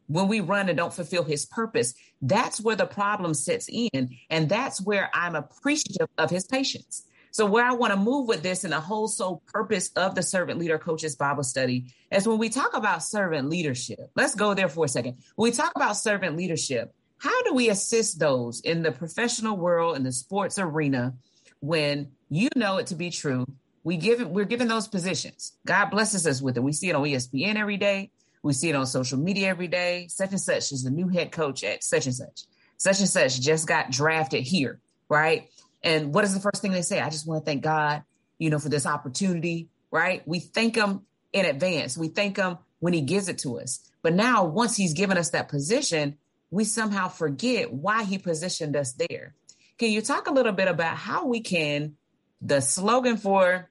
[0.08, 4.10] when we run and don't fulfill his purpose, that's where the problem sets in.
[4.30, 7.04] And that's where I'm appreciative of his patience.
[7.32, 10.24] So, where I want to move with this and the whole sole purpose of the
[10.24, 14.00] Servant Leader Coaches Bible study is when we talk about servant leadership.
[14.16, 15.18] Let's go there for a second.
[15.36, 19.98] When we talk about servant leadership, how do we assist those in the professional world,
[19.98, 21.14] in the sports arena,
[21.60, 23.46] when you know it to be true?
[23.84, 25.54] We give we're given those positions.
[25.66, 26.64] God blesses us with it.
[26.64, 28.12] We see it on ESPN every day.
[28.48, 30.08] We see it on social media every day.
[30.10, 32.44] Such and such is the new head coach at such and such.
[32.78, 34.80] Such and such just got drafted here,
[35.10, 35.50] right?
[35.84, 37.02] And what is the first thing they say?
[37.02, 38.04] I just want to thank God,
[38.40, 40.26] you know, for this opportunity, right?
[40.26, 41.02] We thank him
[41.34, 41.98] in advance.
[41.98, 43.82] We thank him when he gives it to us.
[44.02, 46.18] But now, once he's given us that position,
[46.50, 49.36] we somehow forget why he positioned us there.
[49.78, 51.98] Can you talk a little bit about how we can,
[52.42, 53.70] the slogan for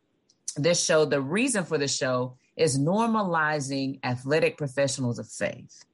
[0.54, 5.84] this show, the reason for the show is normalizing athletic professionals of faith.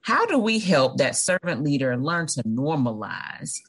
[0.00, 3.60] How do we help that servant leader learn to normalize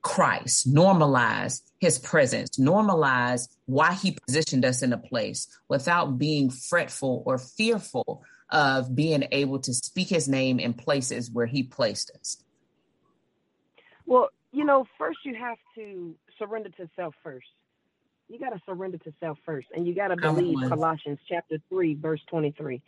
[0.00, 7.24] Christ, normalize his presence, normalize why he positioned us in a place without being fretful
[7.26, 12.36] or fearful of being able to speak his name in places where he placed us?
[14.06, 17.46] Well, you know, first you have to surrender to self first.
[18.28, 21.94] You got to surrender to self first, and you got to believe Colossians chapter 3,
[21.94, 22.82] verse 23.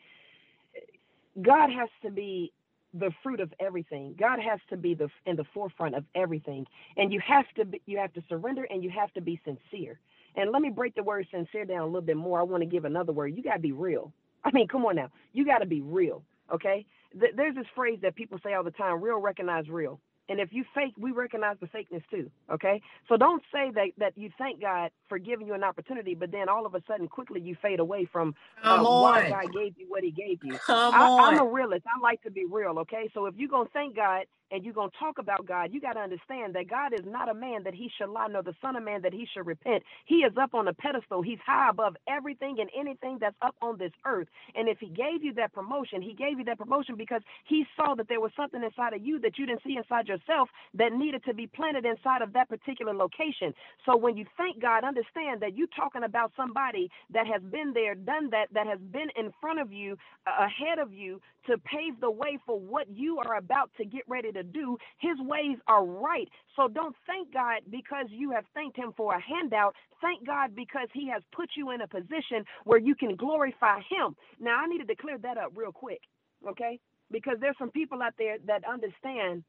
[1.41, 2.53] God has to be
[2.95, 4.15] the fruit of everything.
[4.19, 7.81] God has to be the in the forefront of everything, and you have to be,
[7.87, 10.01] you have to surrender and you have to be sincere.
[10.35, 12.41] And let me break the word sincere down a little bit more.
[12.41, 13.37] I want to give another word.
[13.37, 14.13] You got to be real.
[14.45, 15.11] I mean, come on now.
[15.33, 16.23] You got to be real.
[16.53, 16.87] Okay.
[17.15, 20.01] There's this phrase that people say all the time: real recognize real.
[20.29, 22.31] And if you fake, we recognize the fakeness too.
[22.53, 22.83] Okay.
[23.09, 26.49] So don't say that, that you thank God for giving you an opportunity, but then
[26.49, 30.05] all of a sudden quickly you fade away from uh, why God gave you what
[30.05, 30.59] he gave you.
[30.59, 31.33] Come I.
[31.33, 31.85] I'm a realist.
[31.87, 32.79] I like to be real.
[32.81, 33.09] Okay.
[33.15, 35.81] So if you're going to thank God and you're going to talk about God, you
[35.81, 38.55] got to understand that God is not a man that he should lie, nor the
[38.63, 39.83] son of man that he should repent.
[40.07, 41.23] He is up on a pedestal.
[41.23, 44.29] He's high above everything and anything that's up on this earth.
[44.55, 47.95] And if he gave you that promotion, he gave you that promotion because he saw
[47.97, 51.25] that there was something inside of you that you didn't see inside yourself that needed
[51.27, 53.55] to be planted inside of that particular location.
[53.87, 57.95] So when you thank God, understand that you're talking about somebody that has been there,
[57.95, 62.11] done that, that has been in front of you, ahead of you to pave the
[62.11, 64.79] way for what you are about to get ready to do.
[65.01, 66.29] His ways are right.
[66.57, 69.75] So don't thank God because you have thanked him for a handout.
[70.03, 74.17] Thank God because he has put you in a position where you can glorify him.
[74.41, 76.01] Now, I needed to clear that up real quick,
[76.49, 76.81] okay?
[77.11, 79.45] Because there's some people out there that understand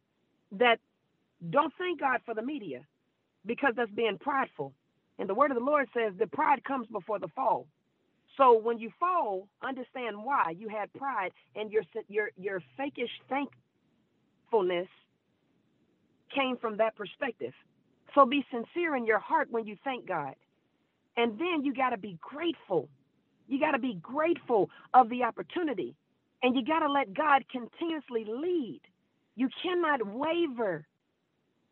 [0.54, 0.80] that
[1.50, 2.82] don't thank God for the media
[3.46, 4.74] because that's being prideful.
[5.20, 7.68] And the word of the Lord says that pride comes before the fall.
[8.38, 13.12] So when you fall, understand why you had pride and your your your fakish
[14.50, 14.88] thankfulness
[16.36, 17.54] came from that perspective.
[18.16, 20.36] So be sincere in your heart when you thank God.
[21.18, 22.90] And then you got to be grateful.
[23.48, 25.96] You got to be grateful of the opportunity.
[26.44, 28.82] And you got to let God continuously lead.
[29.36, 30.86] You cannot waver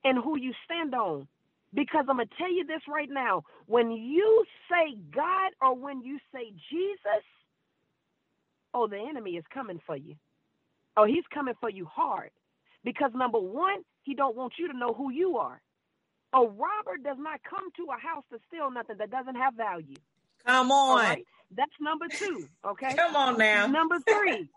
[0.03, 1.27] in who you stand on.
[1.73, 6.01] Because I'm going to tell you this right now when you say God or when
[6.01, 7.23] you say Jesus,
[8.73, 10.15] oh, the enemy is coming for you.
[10.97, 12.31] Oh, he's coming for you hard.
[12.83, 15.61] Because number one, he don't want you to know who you are.
[16.33, 19.95] A robber does not come to a house to steal nothing that doesn't have value.
[20.45, 20.97] Come on.
[20.97, 21.25] Right?
[21.55, 22.47] That's number two.
[22.65, 22.93] Okay.
[22.95, 23.67] Come on now.
[23.79, 24.49] Number three.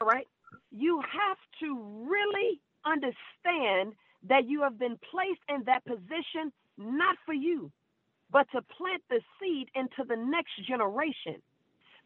[0.00, 0.26] all right.
[0.70, 3.94] You have to really understand
[4.28, 7.70] that you have been placed in that position not for you,
[8.30, 11.42] but to plant the seed into the next generation.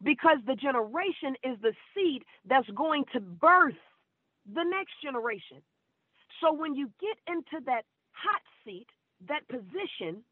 [0.03, 3.75] Because the generation is the seed that's going to birth
[4.45, 5.61] the next generation.
[6.41, 8.87] So when you get into that hot seat,
[9.27, 10.23] that position,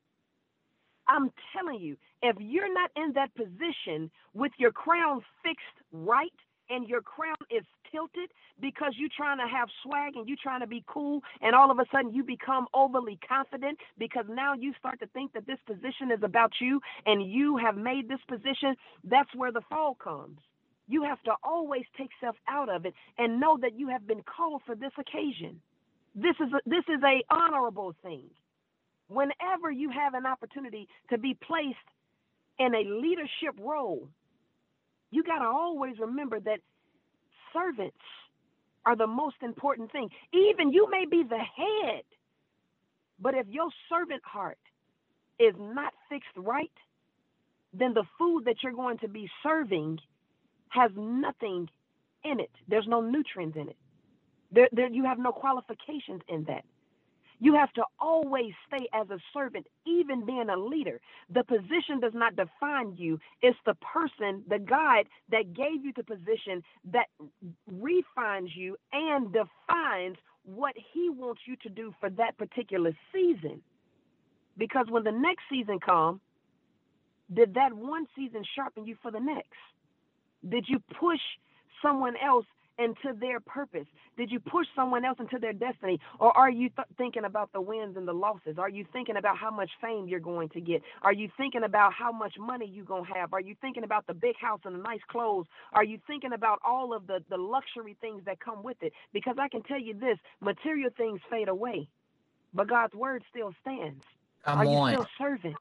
[1.08, 6.34] I'm telling you, if you're not in that position with your crown fixed right
[6.70, 8.30] and your crown is tilted
[8.62, 11.80] because you're trying to have swag and you're trying to be cool, and all of
[11.80, 16.12] a sudden you become overly confident because now you start to think that this position
[16.16, 20.38] is about you and you have made this position, that's where the fall comes.
[20.90, 24.24] You have to always take self out of it and know that you have been
[24.24, 25.62] called for this occasion.
[26.16, 28.24] This is a, this is a honorable thing.
[29.08, 31.78] Whenever you have an opportunity to be placed
[32.60, 34.10] in a leadership role,
[35.12, 36.60] you got to always remember that
[37.54, 37.98] servants
[38.86, 40.10] are the most important thing.
[40.34, 42.04] Even you may be the head,
[43.20, 44.58] but if your servant heart
[45.40, 46.72] is not fixed right,
[47.74, 50.00] then the food that you're going to be serving
[50.70, 51.70] has nothing
[52.24, 52.52] in it.
[52.68, 53.78] There's no nutrients in it.
[54.52, 56.64] There, there, you have no qualifications in that.
[57.40, 61.02] You have to always stay as a servant, even being a leader.
[61.34, 63.20] The position does not define you.
[63.42, 67.08] It's the person, the God that gave you the position that
[67.72, 73.62] refines you and defines what he wants you to do for that particular season.
[74.58, 76.20] Because when the next season comes,
[77.34, 79.54] did that one season sharpen you for the next?
[80.48, 81.20] Did you push
[81.82, 82.46] someone else
[82.78, 83.86] into their purpose?
[84.18, 86.00] Did you push someone else into their destiny?
[86.20, 88.58] Or are you th- thinking about the wins and the losses?
[88.58, 90.82] Are you thinking about how much fame you're going to get?
[91.02, 93.34] Are you thinking about how much money you're going to have?
[93.34, 95.48] Are you thinking about the big house and the nice clothes?
[95.74, 98.94] Are you thinking about all of the, the luxury things that come with it?
[99.14, 101.90] Because I can tell you this material things fade away,
[102.54, 104.04] but God's word still stands.
[104.46, 105.56] Come are you still serving?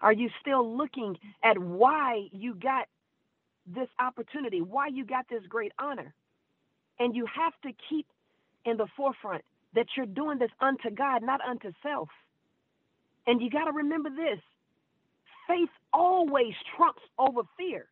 [0.00, 2.86] Are you still looking at why you got
[3.66, 6.14] this opportunity, why you got this great honor?
[6.98, 8.06] And you have to keep
[8.64, 9.42] in the forefront
[9.74, 12.08] that you're doing this unto God, not unto self.
[13.26, 14.40] And you got to remember this
[15.46, 17.86] faith always trumps over fear.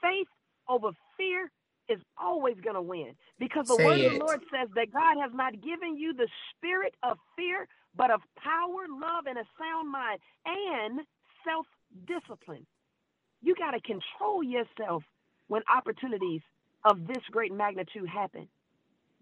[0.00, 0.28] Faith
[0.68, 1.50] over fear
[1.88, 5.16] is always going to win because the Say word of the Lord says that God
[5.20, 7.66] has not given you the spirit of fear,
[7.96, 11.00] but of power, love, and a sound mind and
[11.44, 11.66] self
[12.06, 12.66] discipline.
[13.42, 15.04] You got to control yourself
[15.48, 16.42] when opportunities
[16.84, 18.48] of this great magnitude happen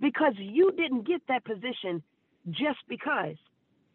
[0.00, 2.02] because you didn't get that position
[2.50, 3.36] just because.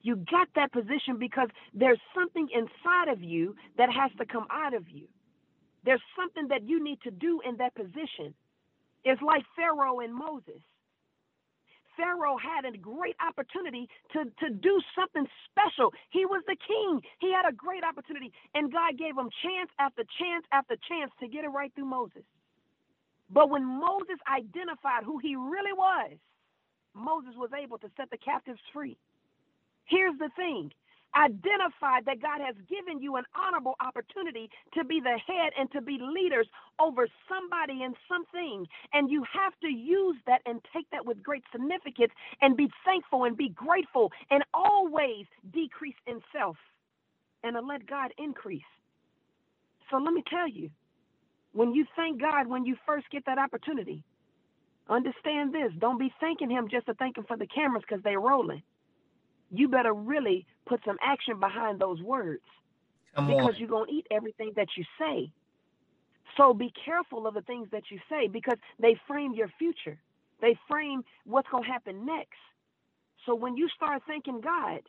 [0.02, 4.74] You got that position because there's something inside of you that has to come out
[4.74, 5.08] of you.
[5.86, 8.34] There's something that you need to do in that position.
[9.06, 10.62] It's like Pharaoh and Moses.
[11.98, 15.94] Pharaoh had a great opportunity to, to do something special.
[16.12, 17.02] He was the king.
[17.20, 18.32] He had a great opportunity.
[18.56, 22.24] And God gave him chance after chance after chance to get it right through Moses.
[23.32, 26.18] But when Moses identified who he really was,
[26.96, 28.98] Moses was able to set the captives free.
[29.86, 30.72] Here's the thing
[31.16, 35.82] identified that God has given you an honorable opportunity to be the head and to
[35.82, 36.48] be leaders
[36.80, 38.68] over somebody and something.
[38.94, 43.26] And you have to use that and take that with great significance and be thankful
[43.26, 46.58] and be grateful and always decrease in self
[47.44, 48.64] and let God increase.
[49.92, 50.70] So let me tell you,
[51.54, 54.04] when you thank God when you first get that opportunity,
[54.90, 55.72] understand this.
[55.80, 58.64] Don't be thanking Him just to thank Him for the cameras because they're rolling.
[59.52, 62.44] You better really put some action behind those words
[63.16, 63.56] Come because on.
[63.58, 65.32] you're going to eat everything that you say.
[66.38, 70.00] So be careful of the things that you say because they frame your future.
[70.42, 72.40] They frame what's going to happen next.
[73.26, 74.82] So when you start thanking God,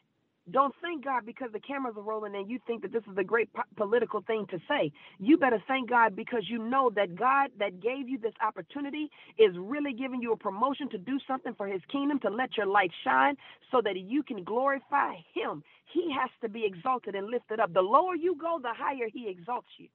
[0.51, 3.25] don't thank God because the cameras are rolling and you think that this is a
[3.25, 4.91] great po- political thing to say.
[5.19, 9.53] You better thank God because you know that God that gave you this opportunity is
[9.57, 12.91] really giving you a promotion to do something for his kingdom, to let your light
[13.05, 13.37] shine
[13.71, 15.63] so that you can glorify him.
[15.93, 17.73] He has to be exalted and lifted up.
[17.73, 19.89] The lower you go, the higher he exalts you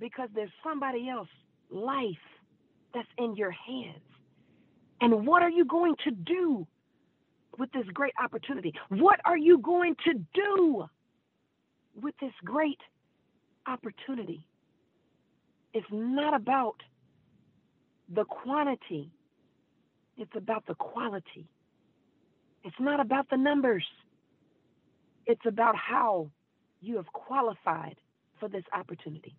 [0.00, 1.28] because there's somebody else
[1.70, 2.16] life
[2.94, 4.00] that's in your hands.
[5.00, 6.66] And what are you going to do
[7.58, 8.72] with this great opportunity?
[8.88, 10.84] What are you going to do
[12.00, 12.80] with this great
[13.66, 14.46] opportunity?
[15.72, 16.76] It's not about
[18.08, 19.10] the quantity,
[20.16, 21.48] it's about the quality.
[22.62, 23.84] It's not about the numbers,
[25.26, 26.30] it's about how
[26.80, 27.96] you have qualified
[28.38, 29.36] for this opportunity.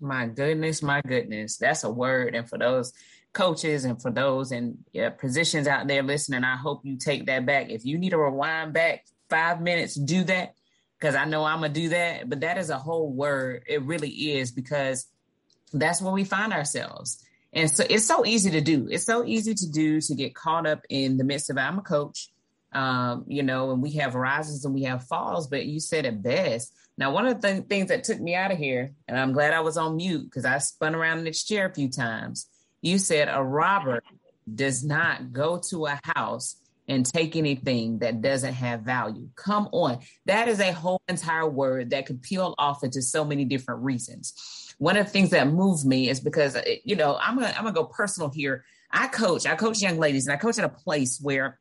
[0.00, 1.56] My goodness, my goodness.
[1.56, 2.34] That's a word.
[2.34, 2.92] And for those
[3.38, 7.46] coaches and for those in yeah, positions out there listening, I hope you take that
[7.46, 7.70] back.
[7.70, 10.54] If you need to rewind back five minutes, do that.
[10.98, 12.28] Because I know I'm to do that.
[12.28, 13.62] But that is a whole word.
[13.68, 15.06] It really is because
[15.72, 17.24] that's where we find ourselves.
[17.52, 18.88] And so it's so easy to do.
[18.90, 21.82] It's so easy to do to get caught up in the midst of I'm a
[21.82, 22.30] coach.
[22.72, 26.22] um, you know, and we have rises and we have falls, but you said it
[26.22, 26.74] best.
[26.96, 29.54] Now, one of the th- things that took me out of here, and I'm glad
[29.54, 32.48] I was on mute because I spun around in this chair a few times.
[32.82, 34.02] You said a robber
[34.52, 36.56] does not go to a house
[36.88, 39.28] and take anything that doesn't have value.
[39.36, 39.98] Come on.
[40.24, 44.74] That is a whole entire word that could peel off into so many different reasons.
[44.78, 47.66] One of the things that moved me is because, you know, I'm going to I'm
[47.66, 48.64] to go personal here.
[48.90, 51.58] I coach, I coach young ladies and I coach at a place where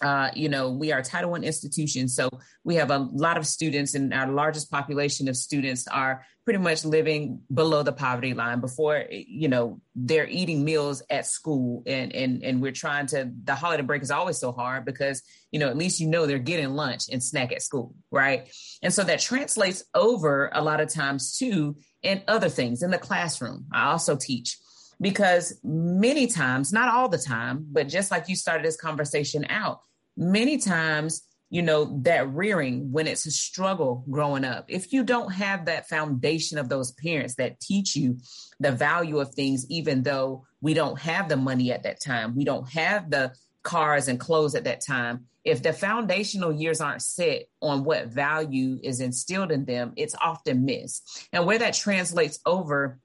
[0.00, 2.28] uh, you know, we are a Title One institution, so
[2.64, 6.84] we have a lot of students, and our largest population of students are pretty much
[6.84, 8.60] living below the poverty line.
[8.60, 13.30] Before, you know, they're eating meals at school, and and and we're trying to.
[13.44, 16.38] The holiday break is always so hard because you know at least you know they're
[16.38, 18.48] getting lunch and snack at school, right?
[18.82, 22.98] And so that translates over a lot of times too in other things in the
[22.98, 23.66] classroom.
[23.72, 24.58] I also teach
[25.00, 29.80] because many times, not all the time, but just like you started this conversation out,
[30.16, 31.22] many times,
[31.54, 35.88] you know, that rearing when it's a struggle growing up, if you don't have that
[35.88, 38.18] foundation of those parents that teach you
[38.58, 42.42] the value of things, even though we don't have the money at that time, we
[42.42, 43.32] don't have the
[43.62, 45.26] cars and clothes at that time.
[45.44, 50.64] If the foundational years aren't set on what value is instilled in them, it's often
[50.64, 51.28] missed.
[51.32, 52.98] And where that translates over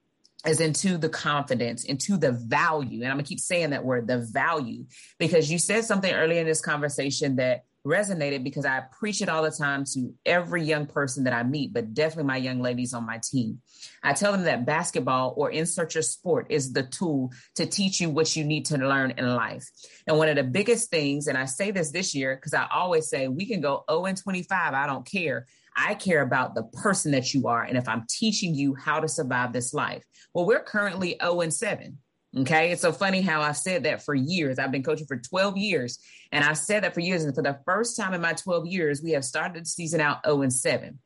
[0.44, 3.02] is into the confidence, into the value.
[3.02, 4.86] And I'm gonna keep saying that word, the value,
[5.20, 9.42] because you said something earlier in this conversation that resonated because I preach it all
[9.42, 13.06] the time to every young person that I meet, but definitely my young ladies on
[13.06, 13.60] my team.
[14.02, 18.10] I tell them that basketball or insert your sport is the tool to teach you
[18.10, 19.66] what you need to learn in life.
[20.06, 23.08] And one of the biggest things, and I say this this year because I always
[23.08, 25.46] say we can go 0 and 25, I don't care.
[25.76, 29.08] I care about the person that you are and if I'm teaching you how to
[29.08, 30.04] survive this life.
[30.34, 31.98] Well, we're currently 0 and 7.
[32.36, 32.70] Okay.
[32.70, 34.58] It's so funny how I've said that for years.
[34.58, 35.98] I've been coaching for 12 years
[36.30, 37.24] and I've said that for years.
[37.24, 40.24] And for the first time in my 12 years, we have started the season out
[40.24, 40.98] 0 and 7.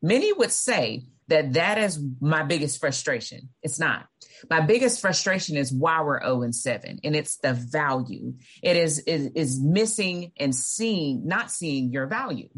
[0.00, 3.48] Many would say that that is my biggest frustration.
[3.62, 4.06] It's not.
[4.48, 8.34] My biggest frustration is why we're 0 and 7, and it's the value.
[8.62, 12.48] It is, is, is missing and seeing, not seeing your value.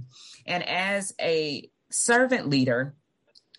[0.46, 2.94] And as a servant leader,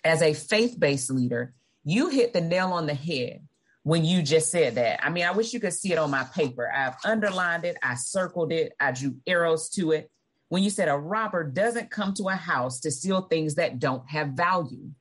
[0.04, 1.54] as a faith based leader,
[1.84, 3.42] you hit the nail on the head
[3.84, 5.04] when you just said that.
[5.04, 6.72] I mean, I wish you could see it on my paper.
[6.72, 10.12] I've underlined it, I circled it, I drew arrows to it.
[10.50, 14.08] When you said a robber doesn't come to a house to steal things that don't
[14.10, 14.92] have value.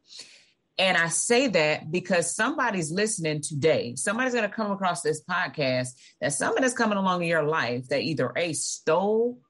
[0.78, 3.96] And I say that because somebody's listening today.
[3.96, 5.88] Somebody's going to come across this podcast
[6.22, 9.40] that someone is coming along in your life that either A, stole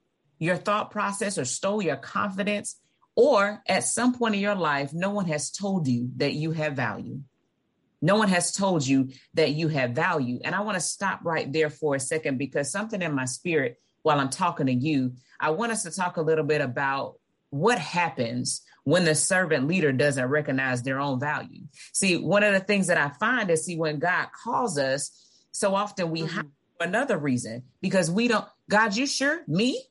[0.41, 2.81] your thought process or stole your confidence,
[3.15, 6.75] or at some point in your life, no one has told you that you have
[6.75, 7.21] value.
[8.03, 10.41] No one has told you that you have value.
[10.45, 13.79] And I want to stop right there for a second because something in my spirit
[14.03, 17.17] while I'm talking to you, I want us to talk a little bit about
[17.51, 21.65] what happens when the servant leader doesn't recognize their own value.
[21.93, 25.11] See, one of the things that I find is see when God calls us,
[25.53, 26.37] so often we mm-hmm.
[26.37, 26.47] have
[26.81, 29.43] another reason because we don't, God, you sure?
[29.47, 29.83] Me?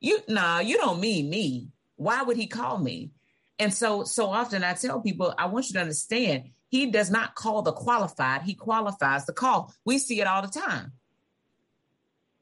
[0.00, 1.68] You nah, you don't mean me.
[1.96, 3.10] Why would he call me?
[3.58, 7.34] And so so often I tell people, I want you to understand, he does not
[7.34, 9.74] call the qualified, he qualifies the call.
[9.84, 10.92] We see it all the time.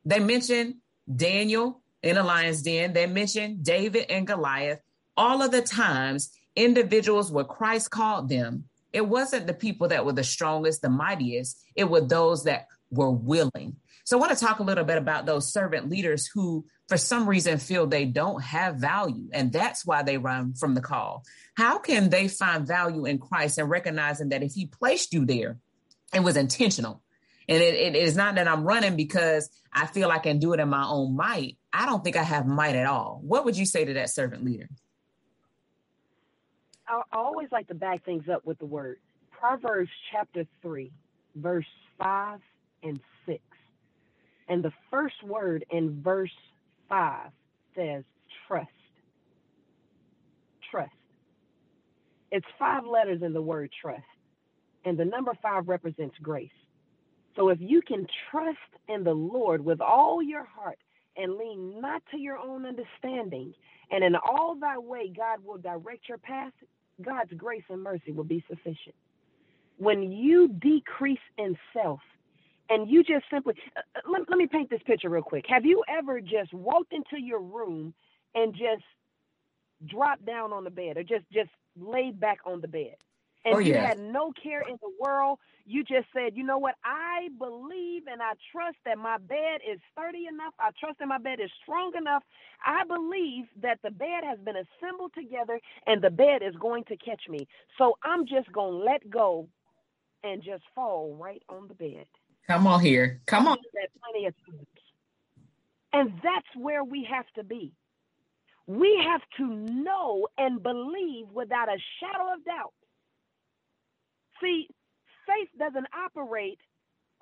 [0.05, 4.81] They mention Daniel in a lion's den, they mention David and Goliath.
[5.17, 10.13] All of the times, individuals where Christ called them, it wasn't the people that were
[10.13, 13.77] the strongest, the mightiest, it were those that were willing.
[14.05, 17.29] So I want to talk a little bit about those servant leaders who, for some
[17.29, 21.23] reason, feel they don't have value, and that's why they run from the call.
[21.55, 25.59] How can they find value in Christ and recognizing that if He placed you there,
[26.13, 27.01] it was intentional?
[27.49, 30.59] And it, it is not that I'm running because I feel I can do it
[30.59, 31.59] in my own might.
[31.73, 33.21] I don't think I have might at all.
[33.23, 34.69] What would you say to that servant leader?
[36.89, 38.99] I always like to back things up with the word.
[39.31, 40.91] Proverbs chapter 3,
[41.37, 41.67] verse
[42.01, 42.41] 5
[42.83, 43.41] and 6.
[44.49, 46.33] And the first word in verse
[46.91, 47.31] 5
[47.75, 48.05] says
[48.47, 48.69] trust.
[50.71, 50.91] Trust.
[52.31, 54.03] It's five letters in the word trust.
[54.85, 56.51] And the number five represents grace.
[57.37, 60.79] So if you can trust in the Lord with all your heart
[61.17, 63.55] and lean not to your own understanding,
[63.91, 66.53] and in all thy way God will direct your path,
[67.03, 68.95] God's grace and mercy will be sufficient.
[69.79, 72.01] When you decrease in self
[72.71, 75.85] and you just simply uh, let, let me paint this picture real quick have you
[75.89, 77.95] ever just walked into your room
[78.37, 78.85] and just
[79.87, 82.97] dropped down on the bed or just just laid back on the bed
[83.45, 85.39] and Oh, you had no care in the world.
[85.67, 86.75] You just said, you know what?
[86.85, 90.55] I believe and I trust that my bed is sturdy enough.
[90.59, 92.25] I trust that my bed is strong enough.
[92.67, 96.97] I believe that the bed has been assembled together and the bed is going to
[96.97, 97.47] catch me.
[97.79, 99.49] So I'm just going to let go
[100.25, 102.07] and just fall right on the bed.
[102.51, 103.21] Come on here.
[103.27, 103.59] Come on.
[104.03, 104.67] Plenty of times.
[105.93, 107.73] And that's where we have to be.
[108.67, 112.75] We have to know and believe without a shadow of doubt.
[114.43, 114.69] See,
[115.27, 116.59] faith doesn't operate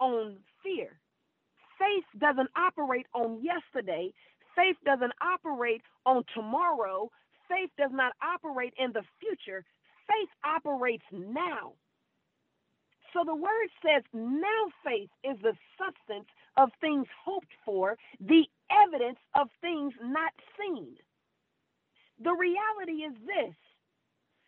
[0.01, 0.99] on fear.
[1.79, 4.13] Faith doesn't operate on yesterday.
[4.57, 7.11] Faith doesn't operate on tomorrow.
[7.51, 9.65] Faith does not operate in the future.
[10.09, 11.75] Faith operates now.
[13.13, 19.19] So the word says, now faith is the substance of things hoped for, the evidence
[19.35, 20.97] of things not seen.
[22.23, 23.55] The reality is this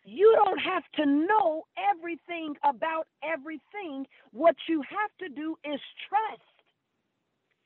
[0.03, 4.07] you don't have to know everything about everything.
[4.31, 6.41] What you have to do is trust.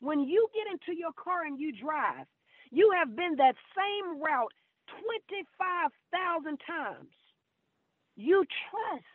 [0.01, 2.27] When you get into your car and you drive,
[2.71, 4.53] you have been that same route
[4.87, 7.09] 25,000 times.
[8.15, 9.14] You trust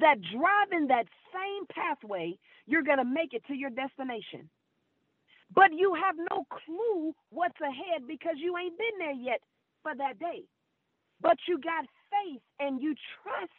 [0.00, 4.48] that driving that same pathway, you're going to make it to your destination.
[5.54, 9.40] But you have no clue what's ahead because you ain't been there yet
[9.82, 10.44] for that day.
[11.20, 13.52] But you got faith and you trust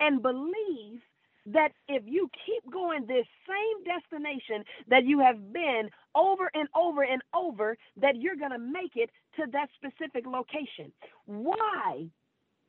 [0.00, 1.00] and believe
[1.46, 7.02] that if you keep going this same destination that you have been over and over
[7.02, 10.92] and over, that you're going to make it to that specific location.
[11.26, 12.06] Why?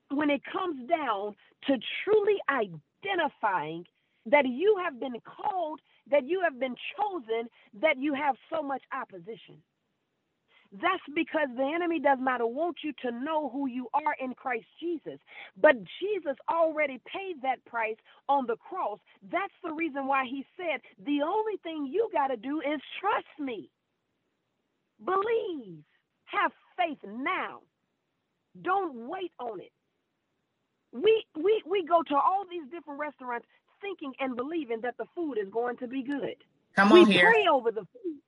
[0.09, 1.35] When it comes down
[1.67, 5.79] to truly identifying that you have been called,
[6.11, 7.49] that you have been chosen,
[7.81, 9.57] that you have so much opposition.
[10.73, 14.65] That's because the enemy does not want you to know who you are in Christ
[14.81, 15.19] Jesus.
[15.61, 17.97] But Jesus already paid that price
[18.29, 18.99] on the cross.
[19.31, 23.27] That's the reason why he said, the only thing you got to do is trust
[23.39, 23.69] me.
[25.03, 25.83] Believe.
[26.25, 27.61] Have faith now.
[28.61, 29.71] Don't wait on it.
[30.91, 33.45] We we we go to all these different restaurants
[33.81, 36.35] thinking and believing that the food is going to be good.
[36.75, 37.31] Come we on here.
[37.31, 38.19] pray over the food.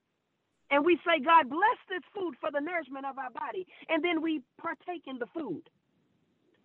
[0.71, 3.65] And we say, God, bless this food for the nourishment of our body.
[3.89, 5.63] And then we partake in the food.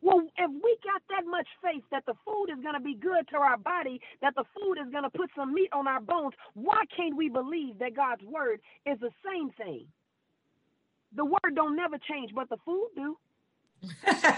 [0.02, 3.26] Well, if we got that much faith that the food is going to be good
[3.30, 6.34] to our body, that the food is going to put some meat on our bones,
[6.52, 9.86] why can't we believe that God's word is the same thing?
[11.16, 13.16] The word don't never change, but the food do.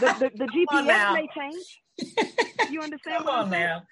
[0.00, 1.66] The, the, the GPS may change.
[2.68, 3.82] You understand Come on now.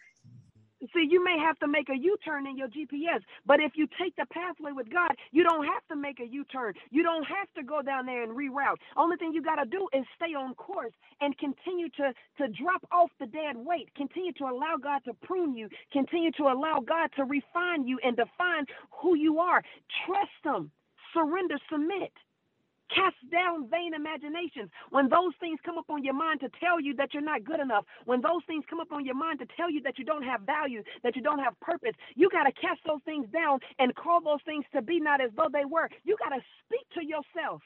[0.93, 4.15] See, you may have to make a U-turn in your GPS, but if you take
[4.17, 6.75] the pathway with God, you don't have to make a U-turn.
[6.91, 8.77] You don't have to go down there and reroute.
[8.97, 12.83] Only thing you got to do is stay on course and continue to to drop
[12.93, 13.89] off the dead weight.
[13.97, 15.69] Continue to allow God to prune you.
[15.93, 18.67] Continue to allow God to refine you and define
[19.03, 19.63] who you are.
[20.07, 20.71] Trust Him.
[21.15, 21.57] Surrender.
[21.71, 22.13] Submit.
[22.93, 24.71] Cast down vain imaginations.
[24.91, 27.61] When those things come up on your mind to tell you that you're not good
[27.61, 30.25] enough, when those things come up on your mind to tell you that you don't
[30.25, 33.95] have value, that you don't have purpose, you got to cast those things down and
[33.97, 35.89] call those things to be not as though they were.
[36.05, 37.63] You got to speak to yourself.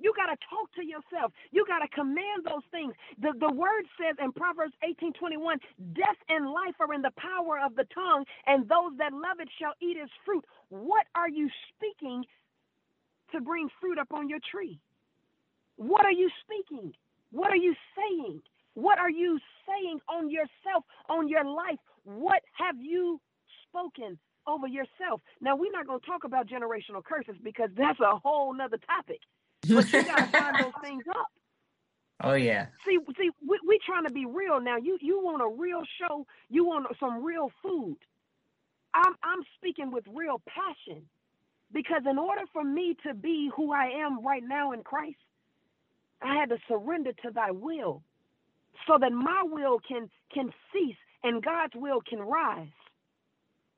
[0.00, 1.32] You got to talk to yourself.
[1.52, 2.94] You got to command those things.
[3.20, 5.58] The, the word says in Proverbs 18 21,
[5.94, 9.48] death and life are in the power of the tongue, and those that love it
[9.60, 10.44] shall eat its fruit.
[10.70, 12.24] What are you speaking
[13.32, 14.80] to bring fruit up on your tree?
[15.76, 16.92] What are you speaking?
[17.30, 18.42] What are you saying?
[18.74, 21.78] What are you saying on yourself, on your life?
[22.04, 23.20] What have you
[23.68, 25.20] spoken over yourself?
[25.40, 29.20] Now, we're not going to talk about generational curses because that's a whole nother topic.
[29.74, 31.26] But you got to find those things up.
[32.24, 32.66] oh yeah.
[32.86, 34.76] See, see, we we trying to be real now.
[34.78, 36.26] You you want a real show.
[36.48, 37.98] You want some real food.
[38.94, 41.04] I'm I'm speaking with real passion
[41.72, 45.16] because in order for me to be who I am right now in Christ,
[46.22, 48.02] I had to surrender to Thy will,
[48.86, 52.68] so that my will can can cease and God's will can rise.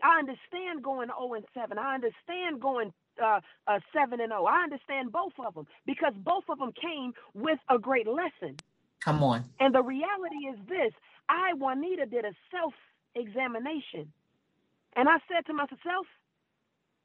[0.02, 1.78] I understand going 0 and 7.
[1.78, 4.44] I understand going uh, uh, 7 and 0.
[4.44, 8.56] I understand both of them because both of them came with a great lesson.
[9.00, 9.44] Come on.
[9.58, 10.92] And the reality is this
[11.28, 12.74] I, Juanita, did a self
[13.14, 14.12] examination.
[14.96, 16.06] And I said to myself,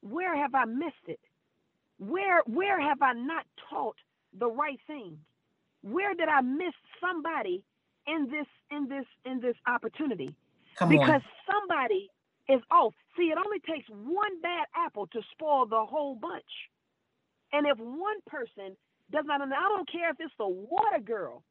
[0.05, 1.21] where have I missed it?
[1.99, 3.97] Where where have I not taught
[4.37, 5.19] the right thing?
[5.83, 7.63] Where did I miss somebody
[8.07, 10.35] in this in this in this opportunity?
[10.77, 11.23] Come because on.
[11.51, 12.11] somebody
[12.49, 12.93] is off.
[13.17, 16.43] See, it only takes one bad apple to spoil the whole bunch.
[17.53, 18.77] And if one person
[19.11, 21.43] does not, I don't care if it's the water girl,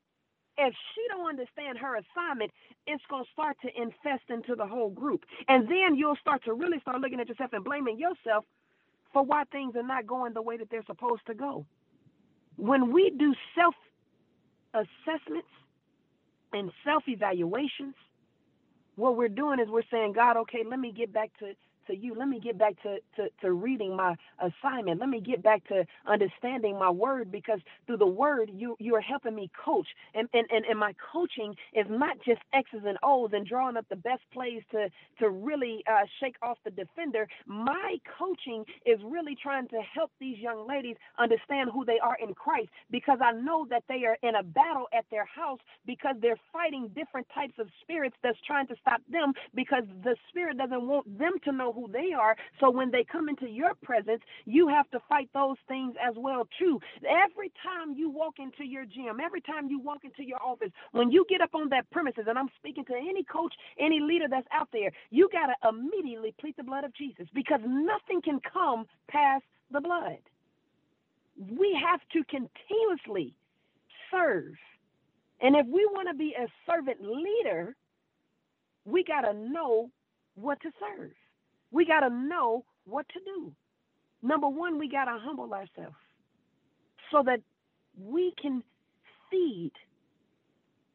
[0.58, 2.50] if she don't understand her assignment,
[2.86, 5.24] it's to start to infest into the whole group.
[5.48, 8.44] And then you'll start to really start looking at yourself and blaming yourself
[9.12, 11.66] for why things are not going the way that they're supposed to go.
[12.56, 13.74] When we do self
[14.74, 15.48] assessments
[16.52, 17.94] and self evaluations,
[18.96, 21.54] what we're doing is we're saying, God, okay, let me get back to
[21.88, 22.14] to you.
[22.16, 25.00] Let me get back to, to, to reading my assignment.
[25.00, 29.02] Let me get back to understanding my word because through the word you you are
[29.02, 29.88] helping me coach.
[30.14, 33.86] And and, and, and my coaching is not just X's and O's and drawing up
[33.90, 34.88] the best plays to
[35.20, 37.28] to really uh, shake off the defender.
[37.46, 42.34] My coaching is really trying to help these young ladies understand who they are in
[42.34, 46.40] Christ because I know that they are in a battle at their house because they're
[46.52, 51.18] fighting different types of spirits that's trying to stop them because the spirit doesn't want
[51.18, 52.36] them to know who they are.
[52.60, 56.48] So when they come into your presence, you have to fight those things as well
[56.58, 56.80] too.
[57.04, 61.10] Every time you walk into your gym, every time you walk into your office, when
[61.10, 64.48] you get up on that premises, and I'm speaking to any coach, any leader that's
[64.52, 68.86] out there, you got to immediately plead the blood of Jesus because nothing can come
[69.08, 70.18] past the blood.
[71.38, 73.34] We have to continuously
[74.10, 74.54] serve.
[75.40, 77.76] And if we want to be a servant leader,
[78.84, 79.90] we got to know
[80.36, 81.12] what to serve.
[81.72, 83.52] We got to know what to do.
[84.22, 85.96] Number one, we got to humble ourselves
[87.12, 87.40] so that
[88.00, 88.62] we can
[89.30, 89.72] feed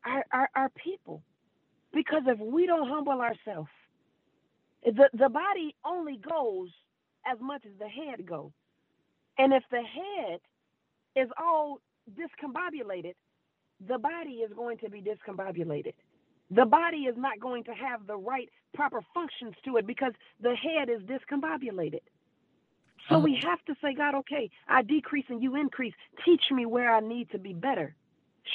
[0.05, 1.23] our, our, our people.
[1.93, 3.69] Because if we don't humble ourselves,
[4.85, 6.69] the, the body only goes
[7.25, 8.51] as much as the head goes.
[9.37, 10.39] And if the head
[11.15, 11.79] is all
[12.11, 13.15] discombobulated,
[13.87, 15.93] the body is going to be discombobulated
[16.51, 20.55] the body is not going to have the right proper functions to it because the
[20.55, 22.01] head is discombobulated.
[23.07, 23.49] So we uh-huh.
[23.49, 25.93] have to say, God, okay, I decrease and you increase.
[26.25, 27.95] Teach me where I need to be better.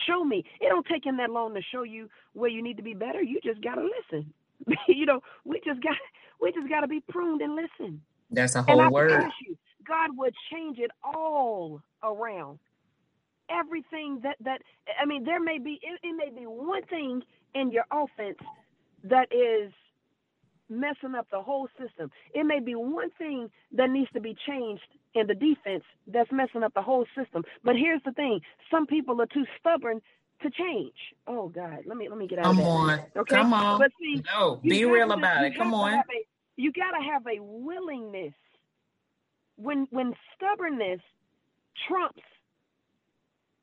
[0.06, 0.44] Show me.
[0.60, 3.22] It don't take him that long to show you where you need to be better.
[3.22, 4.32] You just gotta listen.
[4.88, 5.96] you know, we just got
[6.40, 8.00] we just gotta be pruned and listen.
[8.30, 9.24] That's a whole and I word.
[9.46, 12.58] You, God would change it all around.
[13.48, 14.62] Everything that that
[15.00, 17.22] I mean, there may be it, it may be one thing
[17.54, 18.38] in your offense
[19.04, 19.72] that is
[20.68, 22.10] messing up the whole system.
[22.34, 24.82] It may be one thing that needs to be changed
[25.14, 27.44] in the defense that's messing up the whole system.
[27.62, 28.40] But here's the thing:
[28.70, 30.00] some people are too stubborn
[30.42, 30.94] to change.
[31.26, 32.70] Oh God, let me let me get out Come of that.
[32.70, 33.36] on, okay?
[33.36, 33.78] come on.
[33.80, 35.56] But see, no, be real to, about it.
[35.56, 35.92] Come on.
[35.94, 36.02] A,
[36.56, 38.34] you got to have a willingness.
[39.56, 41.00] When when stubbornness
[41.88, 42.22] trumps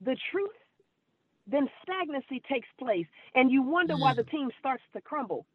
[0.01, 0.51] the truth
[1.52, 4.02] then stagnancy takes place and you wonder mm.
[4.02, 5.45] why the team starts to crumble.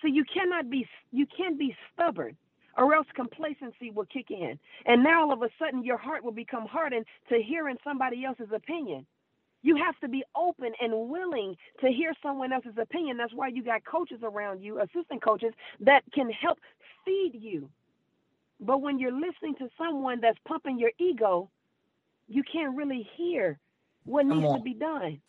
[0.00, 2.36] So you cannot be you can't be stubborn
[2.76, 4.58] or else complacency will kick in.
[4.84, 8.52] And now all of a sudden your heart will become hardened to hearing somebody else's
[8.54, 9.06] opinion.
[9.62, 13.16] You have to be open and willing to hear someone else's opinion.
[13.16, 16.58] That's why you got coaches around you, assistant coaches that can help
[17.04, 17.68] feed you.
[18.60, 21.50] But when you're listening to someone that's pumping your ego,
[22.28, 23.58] you can't really hear
[24.06, 25.20] what needs to be done.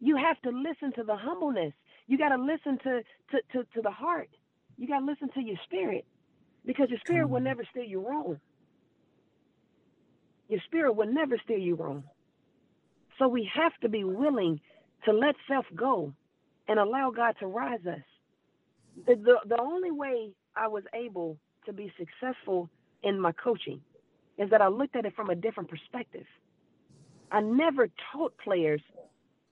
[0.00, 1.72] You have to listen to the humbleness.
[2.08, 4.28] You got to listen to, to, to, to the heart.
[4.76, 6.04] You got to listen to your spirit
[6.66, 8.40] because your spirit will never steer you wrong.
[10.48, 12.04] Your spirit will never steer you wrong.
[13.18, 14.60] So we have to be willing
[15.04, 16.12] to let self go
[16.68, 18.02] and allow God to rise us.
[19.06, 22.68] The, the, the only way I was able to be successful
[23.02, 23.80] in my coaching
[24.38, 26.26] is that I looked at it from a different perspective.
[27.32, 28.82] I never taught players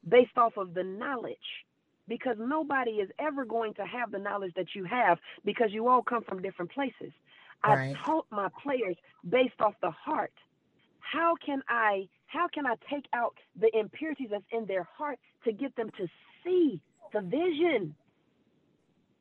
[0.06, 1.64] based off of the knowledge
[2.06, 6.02] because nobody is ever going to have the knowledge that you have because you all
[6.02, 7.12] come from different places.
[7.66, 7.96] Right.
[7.96, 10.32] I taught my players based off the heart.
[10.98, 15.52] How can I how can I take out the impurities that's in their heart to
[15.52, 16.06] get them to
[16.44, 16.80] see
[17.12, 17.94] the vision?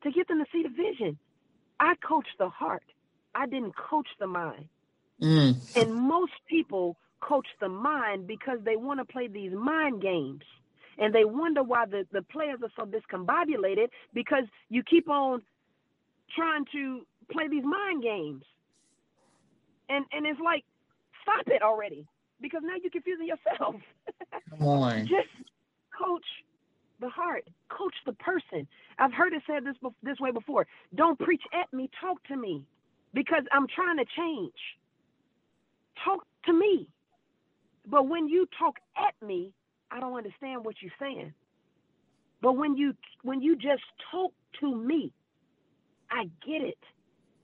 [0.04, 1.18] To get them to see the vision.
[1.78, 2.84] I coach the heart.
[3.34, 4.68] I didn't coach the mind.
[5.20, 5.76] Mm.
[5.76, 10.42] And most people coach the mind because they want to play these mind games.
[10.98, 15.40] And they wonder why the, the players are so discombobulated because you keep on
[16.34, 18.44] trying to play these mind games.
[19.88, 20.64] And and it's like,
[21.22, 22.06] stop it already.
[22.40, 23.76] Because now you're confusing yourself.
[24.50, 25.00] Come on.
[25.06, 25.28] Just
[25.96, 26.24] coach
[27.00, 28.66] the heart, coach the person.
[28.98, 30.66] I've heard it said this this way before.
[30.94, 32.64] Don't preach at me, talk to me,
[33.14, 34.52] because I'm trying to change.
[36.04, 36.88] Talk to me.
[37.90, 39.52] But when you talk at me,
[39.92, 41.34] I don't understand what you're saying.
[42.42, 43.82] But when you when you just
[44.12, 45.12] talk to me,
[46.10, 46.78] I get it.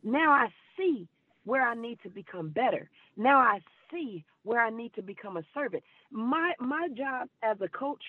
[0.05, 1.09] Now I see
[1.45, 2.91] where I need to become better.
[3.17, 3.61] Now I
[3.93, 5.85] see where I need to become a servant.
[6.11, 8.05] My my job as a coach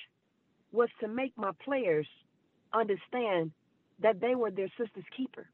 [0.71, 2.07] was to make my players
[2.73, 3.51] understand
[4.01, 5.47] that they were their sister's keeper.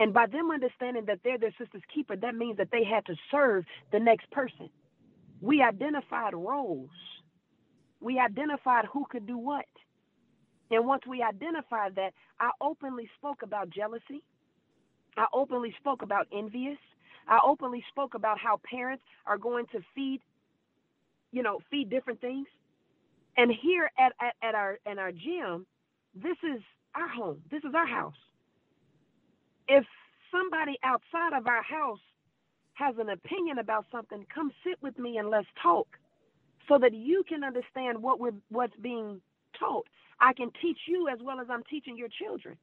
[0.00, 3.14] And by them understanding that they're their sister's keeper, that means that they had to
[3.30, 4.70] serve the next person.
[5.40, 6.90] We identified roles.
[8.00, 9.66] We identified who could do what.
[10.70, 14.22] And once we identified that, I openly spoke about jealousy.
[15.16, 16.78] I openly spoke about envious.
[17.28, 20.20] I openly spoke about how parents are going to feed,
[21.32, 22.46] you know, feed different things.
[23.36, 25.66] And here at, at, at our at our gym,
[26.14, 26.60] this is
[26.94, 27.42] our home.
[27.50, 28.14] This is our house.
[29.68, 29.84] If
[30.32, 32.00] somebody outside of our house
[32.78, 35.88] has an opinion about something, come sit with me and let's talk
[36.68, 39.20] so that you can understand what we're what's being
[39.58, 39.86] taught.
[40.20, 42.56] I can teach you as well as I'm teaching your children.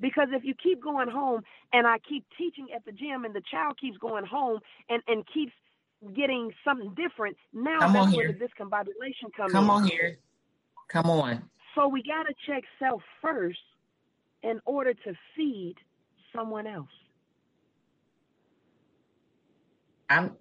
[0.00, 1.42] Because if you keep going home
[1.72, 5.24] and I keep teaching at the gym and the child keeps going home and, and
[5.32, 5.52] keeps
[6.14, 8.36] getting something different, now Come that's on where here.
[8.38, 9.70] the discombobulation comes Come in.
[9.70, 10.18] on here.
[10.88, 11.42] Come on.
[11.74, 13.58] So we got to check self first
[14.42, 15.76] in order to feed
[16.34, 16.88] someone else.
[20.08, 20.32] I'm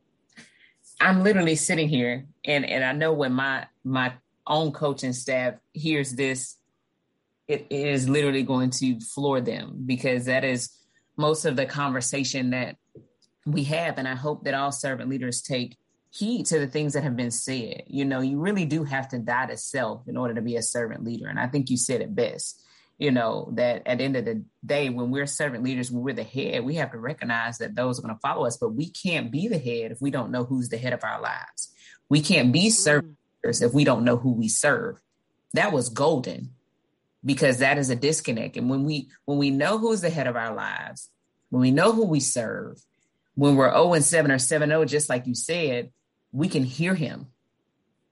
[0.99, 4.13] I'm literally sitting here and and I know when my my
[4.47, 6.57] own coaching staff hears this
[7.47, 10.71] it is literally going to floor them because that is
[11.17, 12.77] most of the conversation that
[13.45, 15.77] we have and I hope that all servant leaders take
[16.11, 17.83] heed to the things that have been said.
[17.87, 20.61] You know, you really do have to die to self in order to be a
[20.61, 22.61] servant leader and I think you said it best.
[22.97, 26.13] You know, that at the end of the day, when we're servant leaders, when we're
[26.13, 28.89] the head, we have to recognize that those are going to follow us, but we
[28.89, 31.73] can't be the head if we don't know who's the head of our lives.
[32.07, 32.71] We can't be mm.
[32.71, 35.01] servant leaders if we don't know who we serve.
[35.53, 36.51] That was golden
[37.23, 38.55] because that is a disconnect.
[38.55, 41.09] And when we when we know who's the head of our lives,
[41.49, 42.81] when we know who we serve,
[43.35, 45.91] when we're 0 and 7 or 7 0, just like you said,
[46.31, 47.27] we can hear him.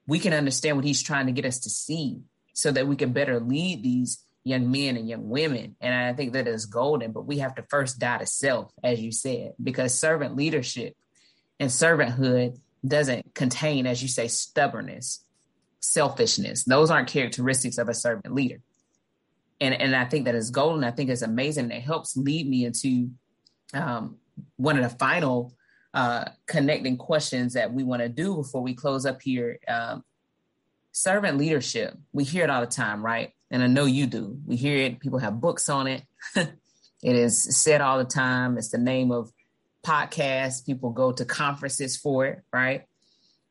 [0.08, 2.22] We can understand what he's trying to get us to see
[2.54, 5.76] so that we can better lead these young men and young women.
[5.80, 9.02] And I think that is golden, but we have to first die to self, as
[9.02, 10.96] you said, because servant leadership
[11.60, 15.24] and servanthood doesn't contain, as you say, stubbornness,
[15.80, 16.66] selfishness.
[16.66, 18.60] Those aren't characteristics of a servant leader.
[19.62, 20.84] And, and I think that is golden.
[20.84, 21.66] I think it's amazing.
[21.66, 23.12] And It helps lead me into
[23.74, 24.18] um,
[24.58, 25.54] one of the final
[25.94, 29.60] uh, connecting questions that we want to do before we close up here.
[29.68, 30.04] Um,
[30.92, 33.32] servant leadership, we hear it all the time, right?
[33.54, 34.40] And I know you do.
[34.48, 36.02] We hear it, people have books on it.
[36.36, 36.50] it
[37.04, 38.58] is said all the time.
[38.58, 39.32] It's the name of
[39.86, 40.66] podcasts.
[40.66, 42.88] People go to conferences for it, right?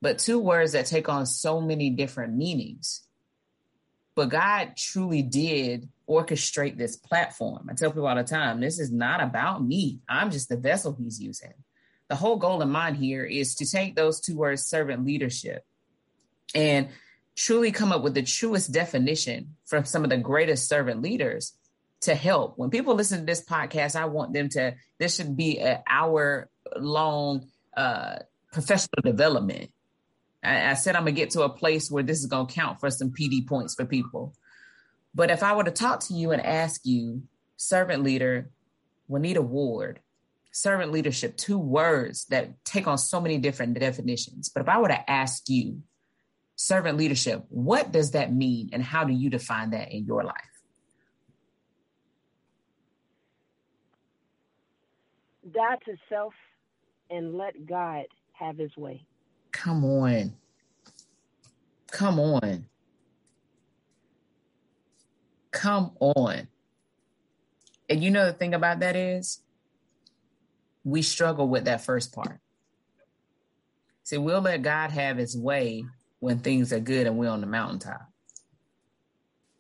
[0.01, 3.05] But two words that take on so many different meanings.
[4.17, 7.69] But God truly did orchestrate this platform.
[7.71, 10.97] I tell people all the time this is not about me, I'm just the vessel
[10.99, 11.55] He's using.
[12.09, 15.65] The whole goal in mind here is to take those two words, servant leadership,
[16.57, 16.89] and
[17.37, 21.55] truly come up with the truest definition from some of the greatest servant leaders
[22.03, 22.59] to help.
[22.59, 26.49] When people listen to this podcast, I want them to, this should be an hour
[26.77, 28.17] long uh,
[28.53, 29.71] professional development.
[30.43, 32.55] I, I said I'm going to get to a place where this is going to
[32.55, 34.35] count for some PD points for people.
[35.15, 37.23] But if I were to talk to you and ask you,
[37.57, 38.51] servant leader,
[39.09, 40.01] Juanita Ward,
[40.53, 44.49] servant leadership, two words that take on so many different definitions.
[44.49, 45.83] But if I were to ask you,
[46.63, 50.37] servant leadership, what does that mean and how do you define that in your life?
[55.51, 56.35] Die to self
[57.11, 59.05] and let God have his way.
[59.51, 60.35] Come on.
[61.91, 62.67] Come on.
[65.51, 66.47] Come on.
[67.91, 69.41] And you know the thing about that is
[70.85, 72.39] we struggle with that first part.
[74.05, 75.85] See, we'll let God have his way
[76.23, 78.09] when things are good and we're on the mountaintop.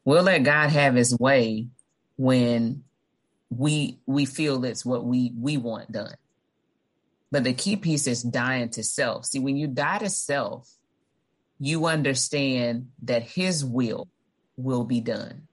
[0.04, 1.66] We'll let God have his way
[2.16, 2.84] when
[3.50, 6.14] we we feel it's what we we want done.
[7.32, 9.24] But the key piece is dying to self.
[9.24, 10.72] See, when you die to self,
[11.58, 14.06] you understand that his will
[14.56, 15.48] will be done.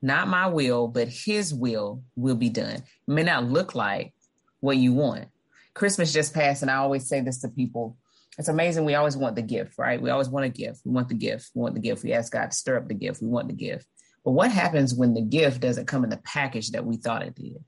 [0.00, 2.76] Not my will, but his will will be done.
[2.76, 4.14] It may not look like
[4.60, 5.26] what you want.
[5.74, 7.96] Christmas just passed, and I always say this to people.
[8.40, 8.86] It's amazing.
[8.86, 10.00] We always want the gift, right?
[10.00, 10.80] We always want a gift.
[10.86, 11.50] We want the gift.
[11.54, 12.02] We want the gift.
[12.02, 13.20] We ask God to stir up the gift.
[13.20, 13.86] We want the gift.
[14.24, 17.34] But what happens when the gift doesn't come in the package that we thought it
[17.34, 17.62] did?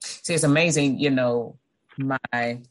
[0.00, 0.98] See, it's amazing.
[0.98, 1.56] You know,
[1.96, 2.62] my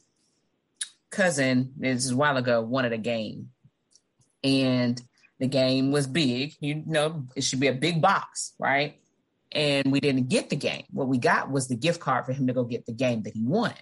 [1.08, 3.48] cousin, this is a while ago, wanted a game.
[4.44, 5.00] And
[5.40, 6.52] the game was big.
[6.60, 9.00] You know, it should be a big box, right?
[9.52, 10.84] And we didn't get the game.
[10.90, 13.32] What we got was the gift card for him to go get the game that
[13.32, 13.80] he wanted.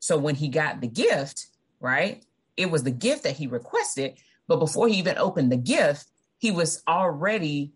[0.00, 1.46] So when he got the gift,
[1.84, 2.24] right,
[2.56, 4.14] it was the gift that he requested,
[4.46, 6.06] But before he even opened the gift,
[6.38, 7.72] he was already,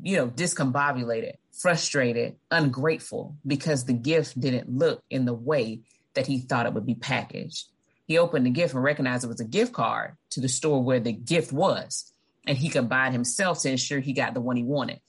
[0.00, 5.80] you know, discombobulated, frustrated, ungrateful because the gift didn't look in the way
[6.14, 7.66] that he thought it would be packaged.
[8.06, 11.00] He opened the gift and recognized it was a gift card to the store where
[11.00, 12.12] the gift was,
[12.46, 15.00] and he could buy it himself to ensure he got the one he wanted.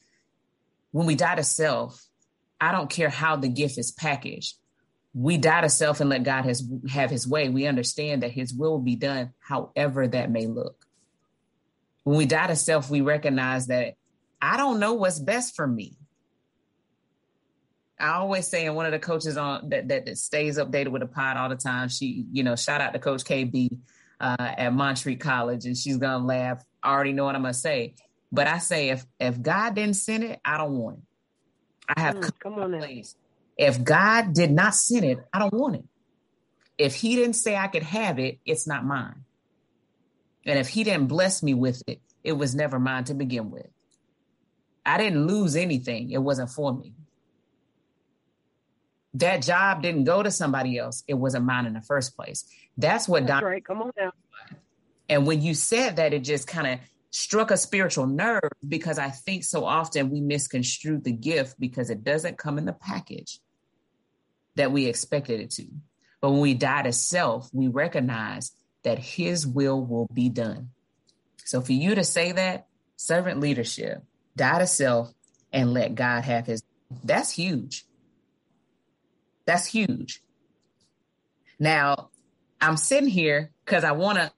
[0.92, 2.06] When we die to self,
[2.60, 4.56] I don't care how the gift is packaged.
[5.14, 7.50] We die to self and let God has, have his way.
[7.50, 10.86] We understand that his will be done however that may look.
[12.04, 13.96] When we die to self, we recognize that
[14.42, 15.98] I don't know what's best for me.
[18.00, 21.02] I always say, and one of the coaches on that, that, that stays updated with
[21.02, 23.70] the pod all the time, she, you know, shout out to Coach KB
[24.20, 26.64] uh, at Montreat College, and she's gonna laugh.
[26.82, 27.94] I already know what I'm gonna say,
[28.32, 31.04] but I say if if God didn't send it, I don't want it.
[31.96, 33.16] I have mm, come on place.
[33.58, 35.84] If God did not send it, I don't want it.
[36.78, 39.24] If He didn't say I could have it, it's not mine.
[40.46, 43.68] And if He didn't bless me with it, it was never mine to begin with.
[44.86, 46.12] I didn't lose anything.
[46.12, 46.94] It wasn't for me
[49.16, 51.04] that job didn't go to somebody else.
[51.08, 52.46] It wasn't mine in the first place.
[52.78, 53.50] That's what That's Don.
[53.50, 53.66] Right.
[53.66, 54.12] Come on now.
[55.10, 56.80] And when you said that, it just kind of
[57.12, 62.04] struck a spiritual nerve because I think so often we misconstrue the gift because it
[62.04, 63.40] doesn't come in the package
[64.56, 65.68] that we expected it to.
[66.22, 68.52] But when we die to self, we recognize
[68.84, 70.70] that His will will be done.
[71.46, 74.04] So for you to say that, servant leadership,
[74.36, 75.12] die to self,
[75.52, 76.64] and let God have His,
[77.04, 77.86] that's huge
[79.46, 80.22] that's huge.
[81.60, 82.10] Now,
[82.60, 84.32] I'm sitting here because I want to.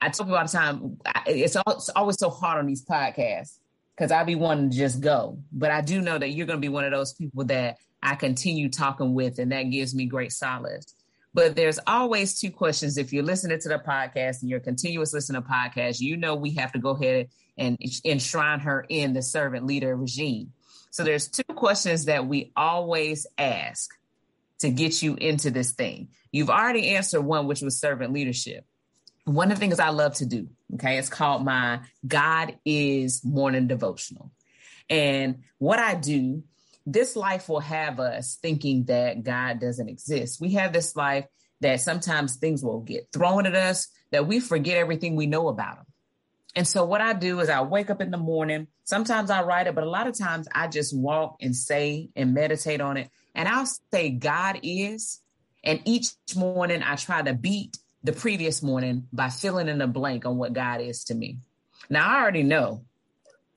[0.00, 3.58] I people all the time, it's, it's always so hard on these podcasts
[3.96, 5.38] because I be wanting to just go.
[5.52, 8.14] But I do know that you're going to be one of those people that I
[8.14, 10.94] continue talking with, and that gives me great solace.
[11.32, 12.96] But there's always two questions.
[12.96, 16.34] If you're listening to the podcast and you're a continuous listener to podcasts, you know
[16.34, 17.28] we have to go ahead
[17.58, 20.52] and enshrine her in the servant leader regime.
[20.90, 23.90] So there's two questions that we always ask
[24.60, 26.08] to get you into this thing.
[26.32, 28.64] You've already answered one, which was servant leadership.
[29.26, 33.66] One of the things I love to do, okay, it's called my God is morning
[33.66, 34.30] devotional.
[34.88, 36.44] And what I do,
[36.86, 40.40] this life will have us thinking that God doesn't exist.
[40.40, 41.26] We have this life
[41.60, 45.76] that sometimes things will get thrown at us that we forget everything we know about
[45.76, 45.86] them.
[46.54, 48.68] And so what I do is I wake up in the morning.
[48.84, 52.32] Sometimes I write it, but a lot of times I just walk and say and
[52.32, 53.10] meditate on it.
[53.34, 55.20] And I'll say God is.
[55.62, 60.26] And each morning I try to beat the previous morning by filling in the blank
[60.26, 61.38] on what God is to me.
[61.90, 62.84] Now I already know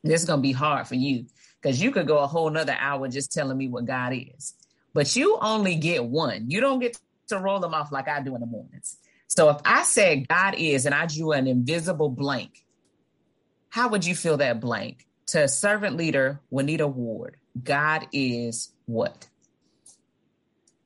[0.03, 1.25] this is going to be hard for you
[1.61, 4.53] because you could go a whole nother hour just telling me what God is.
[4.93, 6.49] But you only get one.
[6.49, 8.97] You don't get to roll them off like I do in the mornings.
[9.27, 12.63] So if I said God is and I drew an invisible blank,
[13.69, 15.05] how would you fill that blank?
[15.27, 19.27] To servant leader Juanita Ward, God is what?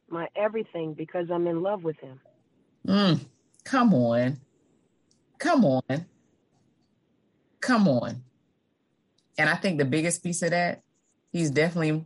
[0.09, 2.19] My everything because I'm in love with him.
[2.85, 3.25] Mm,
[3.63, 4.39] come on.
[5.39, 6.05] Come on.
[7.59, 8.23] Come on.
[9.37, 10.83] And I think the biggest piece of that,
[11.31, 12.05] he's definitely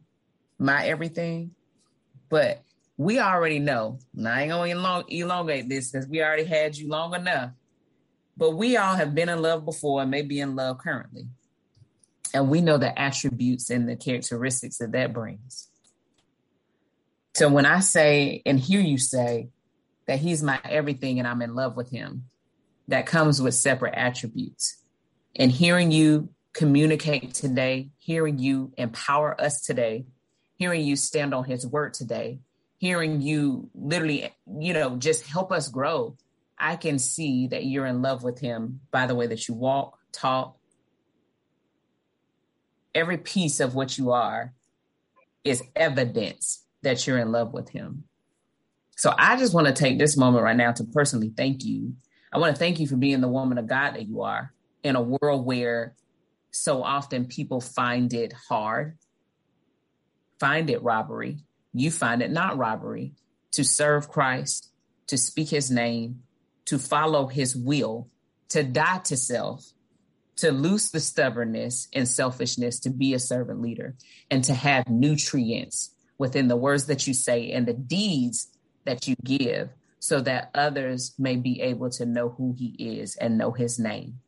[0.58, 1.52] my everything.
[2.30, 2.64] But
[2.98, 7.52] we already know, I ain't gonna elongate this because we already had you long enough.
[8.36, 11.28] But we all have been in love before and may be in love currently.
[12.34, 15.70] And we know the attributes and the characteristics that that brings.
[17.36, 19.50] So when I say and hear you say
[20.08, 22.26] that he's my everything and I'm in love with him,
[22.88, 24.78] that comes with separate attributes.
[25.36, 30.06] And hearing you communicate today, hearing you empower us today,
[30.56, 32.40] hearing you stand on his word today,
[32.78, 36.16] hearing you literally, you know, just help us grow
[36.58, 40.00] I can see that you're in love with him by the way that you walk,
[40.12, 40.58] talk.
[42.96, 44.54] Every piece of what you are
[45.44, 48.06] is evidence that you're in love with him.
[48.98, 51.94] So I just want to take this moment right now to personally thank you.
[52.34, 54.52] I want to thank you for being the woman of God that you are
[54.84, 55.96] in a world where
[56.50, 58.98] so often people find it hard,
[60.40, 61.38] find it robbery.
[61.74, 63.14] You find it not robbery
[63.52, 64.72] to serve Christ,
[65.08, 66.24] to speak his name,
[66.66, 68.10] to follow his will,
[68.50, 69.64] to die to self,
[70.38, 73.96] to loose the stubbornness and selfishness, to be a servant leader,
[74.32, 78.48] and to have nutrients within the words that you say and the deeds
[78.88, 79.70] that you give
[80.00, 84.20] so that others may be able to know who he is and know his name.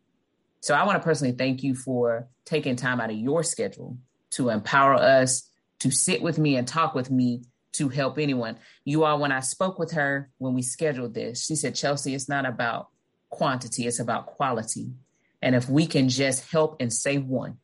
[0.60, 3.98] So I want to personally thank you for taking time out of your schedule
[4.32, 5.50] to empower us,
[5.80, 7.44] to sit with me and talk with me
[7.74, 8.58] to help anyone.
[8.84, 12.28] You all, when I spoke with her when we scheduled this, she said, Chelsea, it's
[12.28, 12.90] not about
[13.30, 14.92] quantity, it's about quality.
[15.42, 17.58] And if we can just help and save one,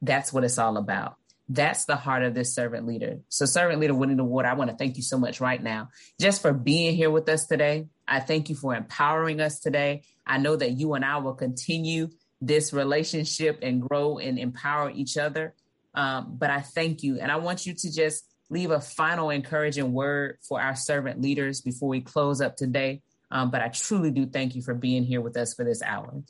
[0.00, 1.16] that's what it's all about.
[1.48, 3.20] That's the heart of this servant leader.
[3.28, 5.88] So, servant leader Juanita Ward, I want to thank you so much right now
[6.20, 7.86] just for being here with us today.
[8.06, 10.02] I thank you for empowering us today.
[10.26, 12.08] I know that you and I will continue
[12.40, 15.54] this relationship and grow and empower each other.
[15.94, 17.18] Um, but I thank you.
[17.20, 21.60] And I want you to just leave a final encouraging word for our servant leaders
[21.60, 23.02] before we close up today.
[23.30, 26.22] Um, but I truly do thank you for being here with us for this hour.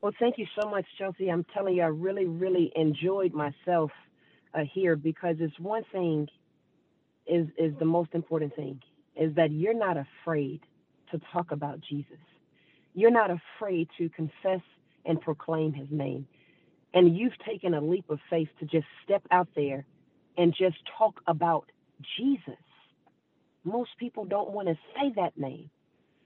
[0.00, 1.28] Well, thank you so much, Chelsea.
[1.30, 3.90] I'm telling you, I really, really enjoyed myself
[4.54, 6.28] uh, here because it's one thing
[7.26, 8.80] is is the most important thing
[9.16, 10.60] is that you're not afraid
[11.10, 12.18] to talk about Jesus.
[12.94, 14.60] You're not afraid to confess
[15.04, 16.26] and proclaim his name.
[16.94, 19.84] And you've taken a leap of faith to just step out there
[20.36, 21.70] and just talk about
[22.16, 22.54] Jesus.
[23.64, 25.70] Most people don't want to say that name,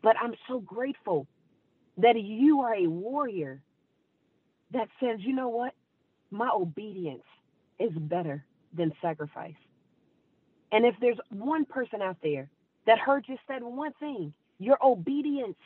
[0.03, 1.27] but I'm so grateful
[1.99, 3.63] that you are a warrior
[4.73, 5.75] that says, you know what?
[6.31, 7.25] My obedience
[7.79, 8.45] is better
[8.77, 9.55] than sacrifice.
[10.73, 12.49] And if there's one person out there
[12.87, 15.57] that heard just that one thing, your obedience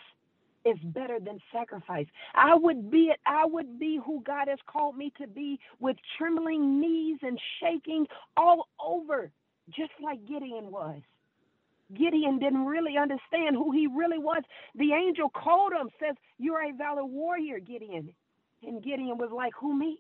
[0.65, 2.07] is better than sacrifice.
[2.35, 5.97] I would be it, I would be who God has called me to be with
[6.19, 8.07] trembling knees and shaking
[8.37, 9.31] all over,
[9.71, 11.01] just like Gideon was.
[11.95, 14.43] Gideon didn't really understand who he really was.
[14.75, 18.11] The angel called him, says, You're a valor warrior, Gideon.
[18.63, 19.99] And Gideon was like, Who me?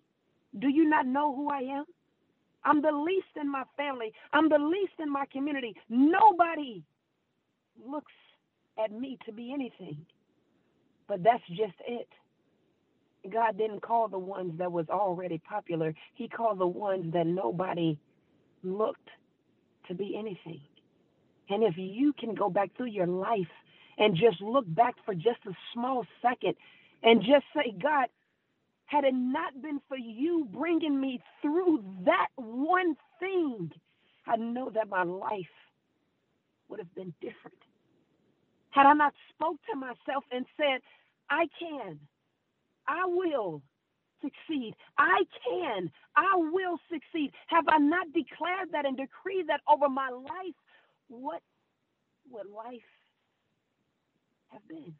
[0.58, 1.84] Do you not know who I am?
[2.64, 4.12] I'm the least in my family.
[4.32, 5.76] I'm the least in my community.
[5.88, 6.82] Nobody
[7.84, 8.12] looks
[8.82, 10.04] at me to be anything.
[11.08, 12.08] But that's just it.
[13.32, 15.94] God didn't call the ones that was already popular.
[16.14, 17.98] He called the ones that nobody
[18.62, 19.08] looked
[19.88, 20.60] to be anything.
[21.50, 23.50] And if you can go back through your life
[23.98, 26.54] and just look back for just a small second
[27.02, 28.06] and just say, God,
[28.86, 33.70] had it not been for you bringing me through that one thing,
[34.26, 35.46] I know that my life
[36.68, 37.58] would have been different.
[38.70, 40.80] Had I not spoke to myself and said,
[41.30, 41.98] I can,
[42.88, 43.62] I will
[44.22, 44.74] succeed.
[44.98, 47.32] I can, I will succeed.
[47.48, 50.54] Have I not declared that and decreed that over my life?
[51.08, 51.42] What
[52.30, 52.80] would life
[54.48, 54.94] have been?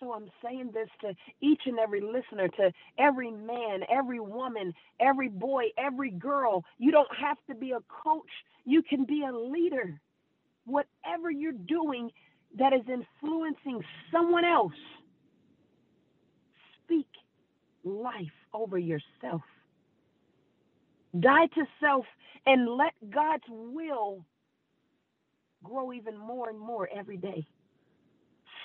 [0.00, 5.28] So I'm saying this to each and every listener, to every man, every woman, every
[5.28, 6.64] boy, every girl.
[6.78, 8.30] You don't have to be a coach,
[8.64, 10.00] you can be a leader.
[10.66, 12.10] Whatever you're doing
[12.58, 13.82] that is influencing
[14.12, 14.72] someone else,
[16.84, 17.08] speak
[17.84, 19.42] life over yourself.
[21.20, 22.06] Die to self
[22.46, 24.24] and let God's will
[25.64, 27.46] grow even more and more every day.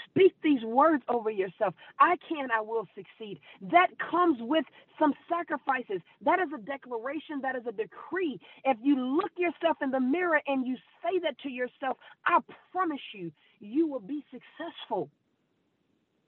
[0.10, 1.74] Speak these words over yourself.
[2.00, 3.40] I can, I will succeed.
[3.72, 4.66] That comes with
[5.00, 6.02] some sacrifices.
[6.26, 8.40] That is a declaration, that is a decree.
[8.66, 12.40] If you look yourself in the mirror and you say that to yourself, I
[12.74, 15.10] promise you, you will be successful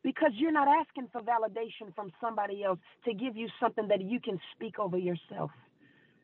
[0.04, 4.20] because you're not asking for validation from somebody else to give you something that you
[4.20, 5.52] can speak over yourself.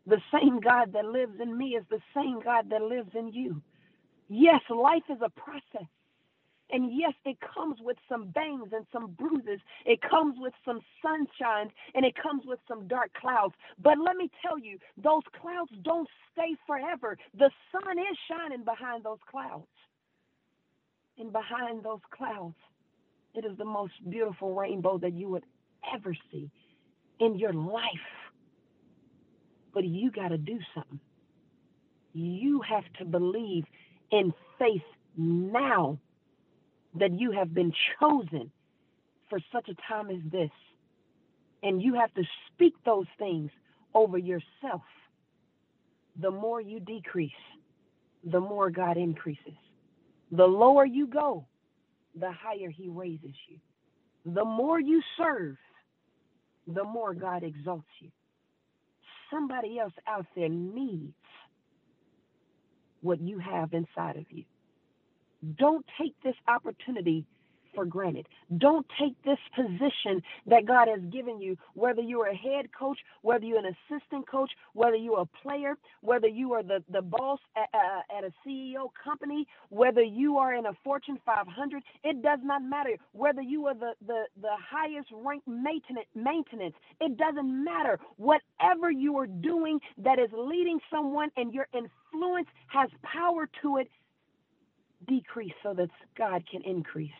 [0.09, 3.61] The same God that lives in me is the same God that lives in you.
[4.27, 5.87] Yes, life is a process.
[6.71, 9.59] And yes, it comes with some bangs and some bruises.
[9.85, 13.53] It comes with some sunshine and it comes with some dark clouds.
[13.81, 17.17] But let me tell you, those clouds don't stay forever.
[17.37, 19.67] The sun is shining behind those clouds.
[21.19, 22.55] And behind those clouds,
[23.35, 25.45] it is the most beautiful rainbow that you would
[25.93, 26.49] ever see
[27.19, 27.83] in your life.
[29.79, 30.99] But you got to do something.
[32.11, 33.63] You have to believe
[34.11, 34.83] in faith
[35.15, 35.97] now
[36.95, 38.51] that you have been chosen
[39.29, 40.49] for such a time as this.
[41.63, 43.51] And you have to speak those things
[43.93, 44.81] over yourself.
[46.19, 47.31] The more you decrease,
[48.25, 49.55] the more God increases.
[50.29, 51.47] The lower you go,
[52.19, 53.59] the higher He raises you.
[54.25, 55.55] The more you serve,
[56.67, 58.09] the more God exalts you.
[59.31, 61.13] Somebody else out there needs
[63.01, 64.45] what you have inside of you.
[65.57, 67.25] Don't take this opportunity
[67.75, 68.27] for granted.
[68.57, 73.45] Don't take this position that God has given you, whether you're a head coach, whether
[73.45, 77.69] you're an assistant coach, whether you're a player, whether you are the, the boss at,
[77.73, 82.63] uh, at a CEO company, whether you are in a Fortune 500, it does not
[82.63, 82.91] matter.
[83.13, 87.99] Whether you are the, the, the highest ranked maintenance, maintenance, it doesn't matter.
[88.17, 93.89] Whatever you are doing that is leading someone and your influence has power to it,
[95.07, 97.11] decrease so that God can increase.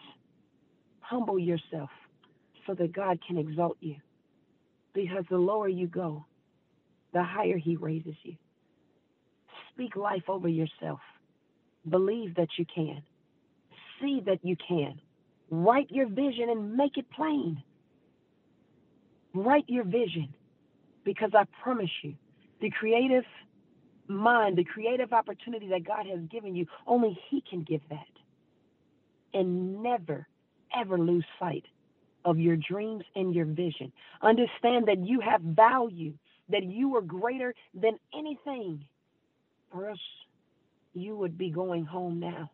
[1.10, 1.90] Humble yourself
[2.68, 3.96] so that God can exalt you.
[4.94, 6.24] Because the lower you go,
[7.14, 8.36] the higher He raises you.
[9.74, 11.00] Speak life over yourself.
[11.90, 13.02] Believe that you can.
[14.00, 15.02] See that you can.
[15.50, 17.64] Write your vision and make it plain.
[19.34, 20.30] Write your vision
[21.04, 22.14] because I promise you,
[22.62, 23.24] the creative
[24.08, 28.06] mind, the creative opportunity that God has given you, only He can give that.
[29.34, 30.28] And never,
[30.78, 31.66] ever lose sight
[32.26, 33.92] of your dreams and your vision.
[34.22, 36.14] Understand that you have value,
[36.50, 38.86] that you are greater than anything,
[39.74, 40.00] or else
[40.94, 42.52] you would be going home now.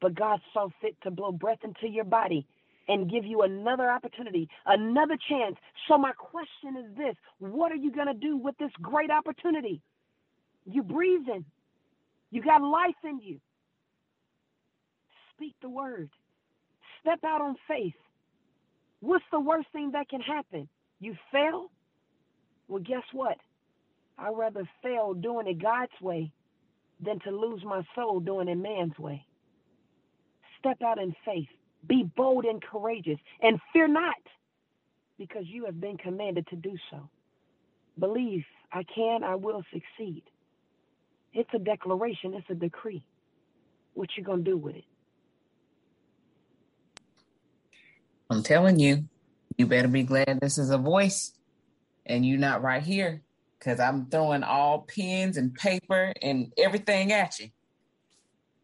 [0.00, 2.46] But God saw fit to blow breath into your body
[2.88, 5.56] and give you another opportunity, another chance.
[5.88, 9.80] So, my question is this what are you going to do with this great opportunity?
[10.64, 11.44] You're breathing,
[12.30, 13.40] you got life in you.
[15.34, 16.10] Speak the word,
[17.08, 17.94] step out on faith.
[19.00, 20.68] What's the worst thing that can happen?
[21.00, 21.70] You fail?
[22.68, 23.38] Well, guess what?
[24.18, 26.32] I'd rather fail doing it God's way
[27.00, 29.24] than to lose my soul doing it man's way.
[30.58, 31.48] Step out in faith.
[31.86, 34.16] Be bold and courageous, and fear not,
[35.16, 37.08] because you have been commanded to do so.
[38.00, 40.24] Believe I can, I will succeed.
[41.32, 43.04] It's a declaration, it's a decree.
[43.94, 44.84] What you gonna do with it?
[48.30, 49.04] I'm telling you,
[49.56, 51.32] you better be glad this is a voice
[52.04, 53.22] and you're not right here
[53.58, 57.48] because I'm throwing all pens and paper and everything at you.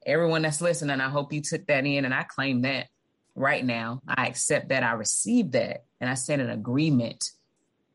[0.06, 2.88] Everyone that's listening, I hope you took that in and I claim that
[3.34, 4.02] right now.
[4.06, 4.82] I accept that.
[4.82, 5.84] I receive that.
[6.00, 7.30] And I stand an agreement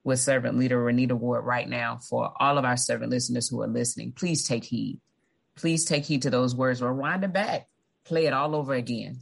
[0.03, 3.67] with servant leader Juanita Ward right now for all of our servant listeners who are
[3.67, 4.11] listening.
[4.11, 4.99] Please take heed.
[5.55, 6.82] Please take heed to those words.
[6.82, 7.67] Rewind it back.
[8.05, 9.20] Play it all over again.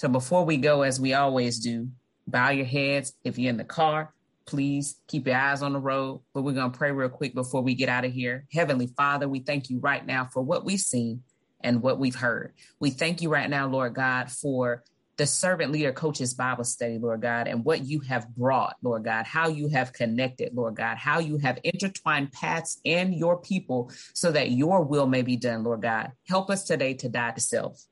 [0.00, 1.90] So before we go, as we always do,
[2.26, 3.12] bow your heads.
[3.22, 4.14] If you're in the car,
[4.46, 6.22] please keep your eyes on the road.
[6.32, 8.46] But we're going to pray real quick before we get out of here.
[8.50, 11.22] Heavenly Father, we thank you right now for what we've seen
[11.60, 12.54] and what we've heard.
[12.80, 14.84] We thank you right now, Lord God, for
[15.18, 19.26] the servant leader coaches Bible study, Lord God, and what you have brought, Lord God,
[19.26, 24.32] how you have connected, Lord God, how you have intertwined paths in your people so
[24.32, 26.12] that your will may be done, Lord God.
[26.26, 27.84] Help us today to die to self.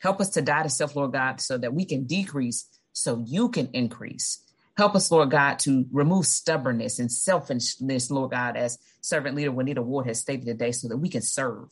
[0.00, 3.48] Help us to die to self, Lord God, so that we can decrease so you
[3.48, 4.42] can increase.
[4.76, 9.82] Help us, Lord God, to remove stubbornness and selfishness, Lord God, as servant leader Juanita
[9.82, 11.70] Ward has stated today, so that we can serve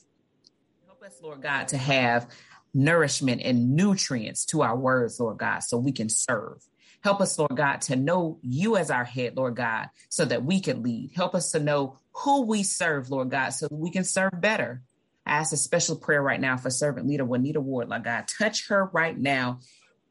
[0.86, 2.28] Help us, Lord God, to have
[2.74, 6.62] nourishment and nutrients to our words, Lord God, so we can serve.
[7.02, 10.60] Help us, Lord God, to know you as our head, Lord God, so that we
[10.60, 11.12] can lead.
[11.14, 14.82] Help us to know who we serve, Lord God, so we can serve better.
[15.28, 18.24] I ask a special prayer right now for servant leader Juanita Ward, Lord God.
[18.38, 19.60] Touch her right now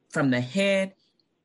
[0.09, 0.93] from the head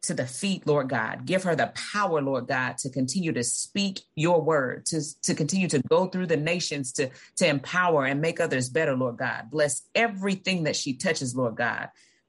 [0.02, 1.24] to the feet, Lord God.
[1.26, 5.68] Give her the power, Lord God, to continue to speak your word, to, to continue
[5.68, 9.50] to go through the nations, to, to empower and make others better, Lord God.
[9.50, 11.88] Bless everything that she touches, Lord God.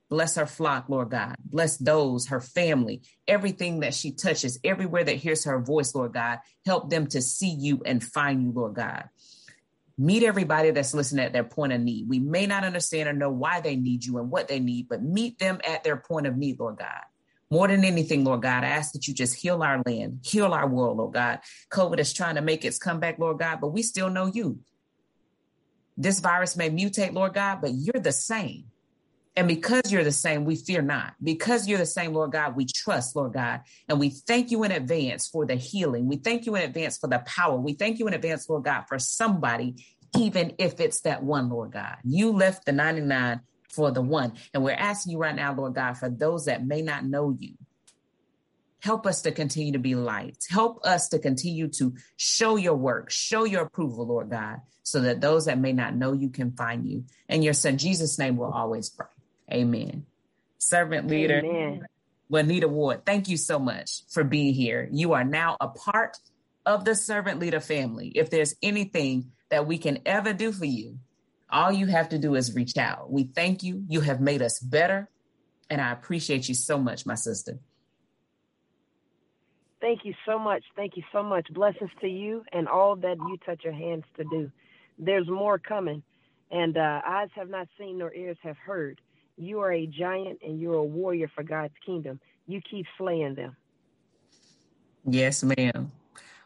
[0.09, 1.35] Bless her flock, Lord God.
[1.43, 6.39] Bless those, her family, everything that she touches, everywhere that hears her voice, Lord God.
[6.65, 9.09] Help them to see you and find you, Lord God.
[9.97, 12.09] Meet everybody that's listening at their point of need.
[12.09, 15.03] We may not understand or know why they need you and what they need, but
[15.03, 17.01] meet them at their point of need, Lord God.
[17.51, 20.67] More than anything, Lord God, I ask that you just heal our land, heal our
[20.67, 21.39] world, Lord God.
[21.69, 24.59] COVID is trying to make its comeback, Lord God, but we still know you.
[25.95, 28.65] This virus may mutate, Lord God, but you're the same.
[29.35, 31.15] And because you're the same, we fear not.
[31.21, 33.61] Because you're the same, Lord God, we trust, Lord God.
[33.89, 36.07] And we thank you in advance for the healing.
[36.07, 37.57] We thank you in advance for the power.
[37.57, 39.83] We thank you in advance, Lord God, for somebody,
[40.15, 41.97] even if it's that one, Lord God.
[42.03, 44.33] You left the 99 for the one.
[44.53, 47.55] And we're asking you right now, Lord God, for those that may not know you,
[48.81, 50.47] help us to continue to be lights.
[50.47, 55.21] Help us to continue to show your work, show your approval, Lord God, so that
[55.21, 57.05] those that may not know you can find you.
[57.29, 59.07] In your son Jesus' name, we'll always pray.
[59.53, 60.05] Amen.
[60.57, 61.85] Servant leader, Amen.
[62.29, 64.87] Juanita Ward, thank you so much for being here.
[64.91, 66.17] You are now a part
[66.65, 68.07] of the servant leader family.
[68.15, 70.97] If there's anything that we can ever do for you,
[71.49, 73.11] all you have to do is reach out.
[73.11, 73.83] We thank you.
[73.87, 75.09] You have made us better.
[75.69, 77.59] And I appreciate you so much, my sister.
[79.79, 80.63] Thank you so much.
[80.75, 81.47] Thank you so much.
[81.53, 84.49] Blessings to you and all that you touch your hands to do.
[84.97, 86.03] There's more coming,
[86.49, 89.01] and uh, eyes have not seen nor ears have heard.
[89.37, 92.19] You are a giant and you're a warrior for God's kingdom.
[92.47, 93.55] You keep slaying them.
[95.05, 95.91] Yes, ma'am.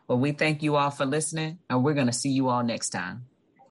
[0.07, 2.89] Well, we thank you all for listening, and we're going to see you all next
[2.89, 3.25] time.